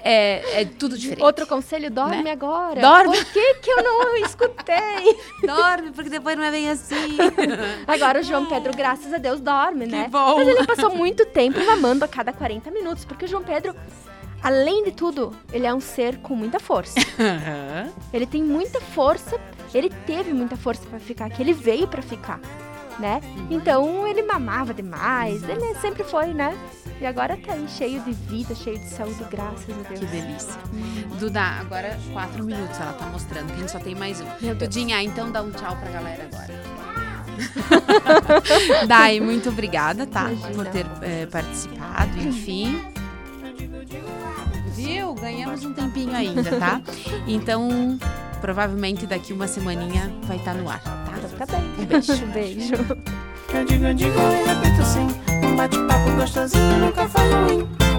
[0.02, 1.22] é, é tudo diferente.
[1.22, 2.30] Outro conselho, dorme Né?
[2.30, 2.80] agora.
[2.80, 3.14] Dorme.
[3.14, 5.18] Por que, que eu não escutei?
[5.44, 7.18] Dorme, porque depois não é bem assim.
[7.86, 10.08] Agora o João Pedro, graças a Deus, dorme, né?
[10.10, 10.36] bom.
[10.36, 13.74] Mas ele passou muito tempo mamando a cada 40 minutos, porque o João Pedro,
[14.42, 16.98] além de tudo, ele é um ser com muita força.
[18.12, 19.38] Ele tem muita força,
[19.72, 22.40] ele teve muita força pra ficar aqui, ele veio pra ficar,
[22.98, 23.20] né?
[23.48, 26.58] Então ele mamava demais, ele sempre foi, né?
[27.00, 30.00] E agora tá aí cheio de vida, cheio de saúde, graças a Deus.
[30.00, 30.60] Que delícia.
[31.18, 34.24] Duda, agora quatro minutos ela tá mostrando, que a gente só tem mais um.
[34.24, 34.58] Meu Deus.
[34.58, 36.80] Dudinha, então dá um tchau pra galera agora.
[38.86, 40.30] Dai, muito obrigada, tá?
[40.30, 40.54] Imagina.
[40.54, 42.78] Por ter eh, participado, enfim.
[44.80, 45.14] Viu?
[45.14, 46.80] Ganhamos um tempinho ainda, tá?
[47.26, 47.98] Então,
[48.40, 51.12] provavelmente daqui uma semaninha vai estar no ar, tá?
[51.16, 51.64] Então tá bem.
[51.78, 52.74] Um beijo, beijo.
[53.52, 55.08] Eu digo, eu digo e repito sim.
[55.44, 57.89] Um bate-papo gostosinho nunca faz ruim.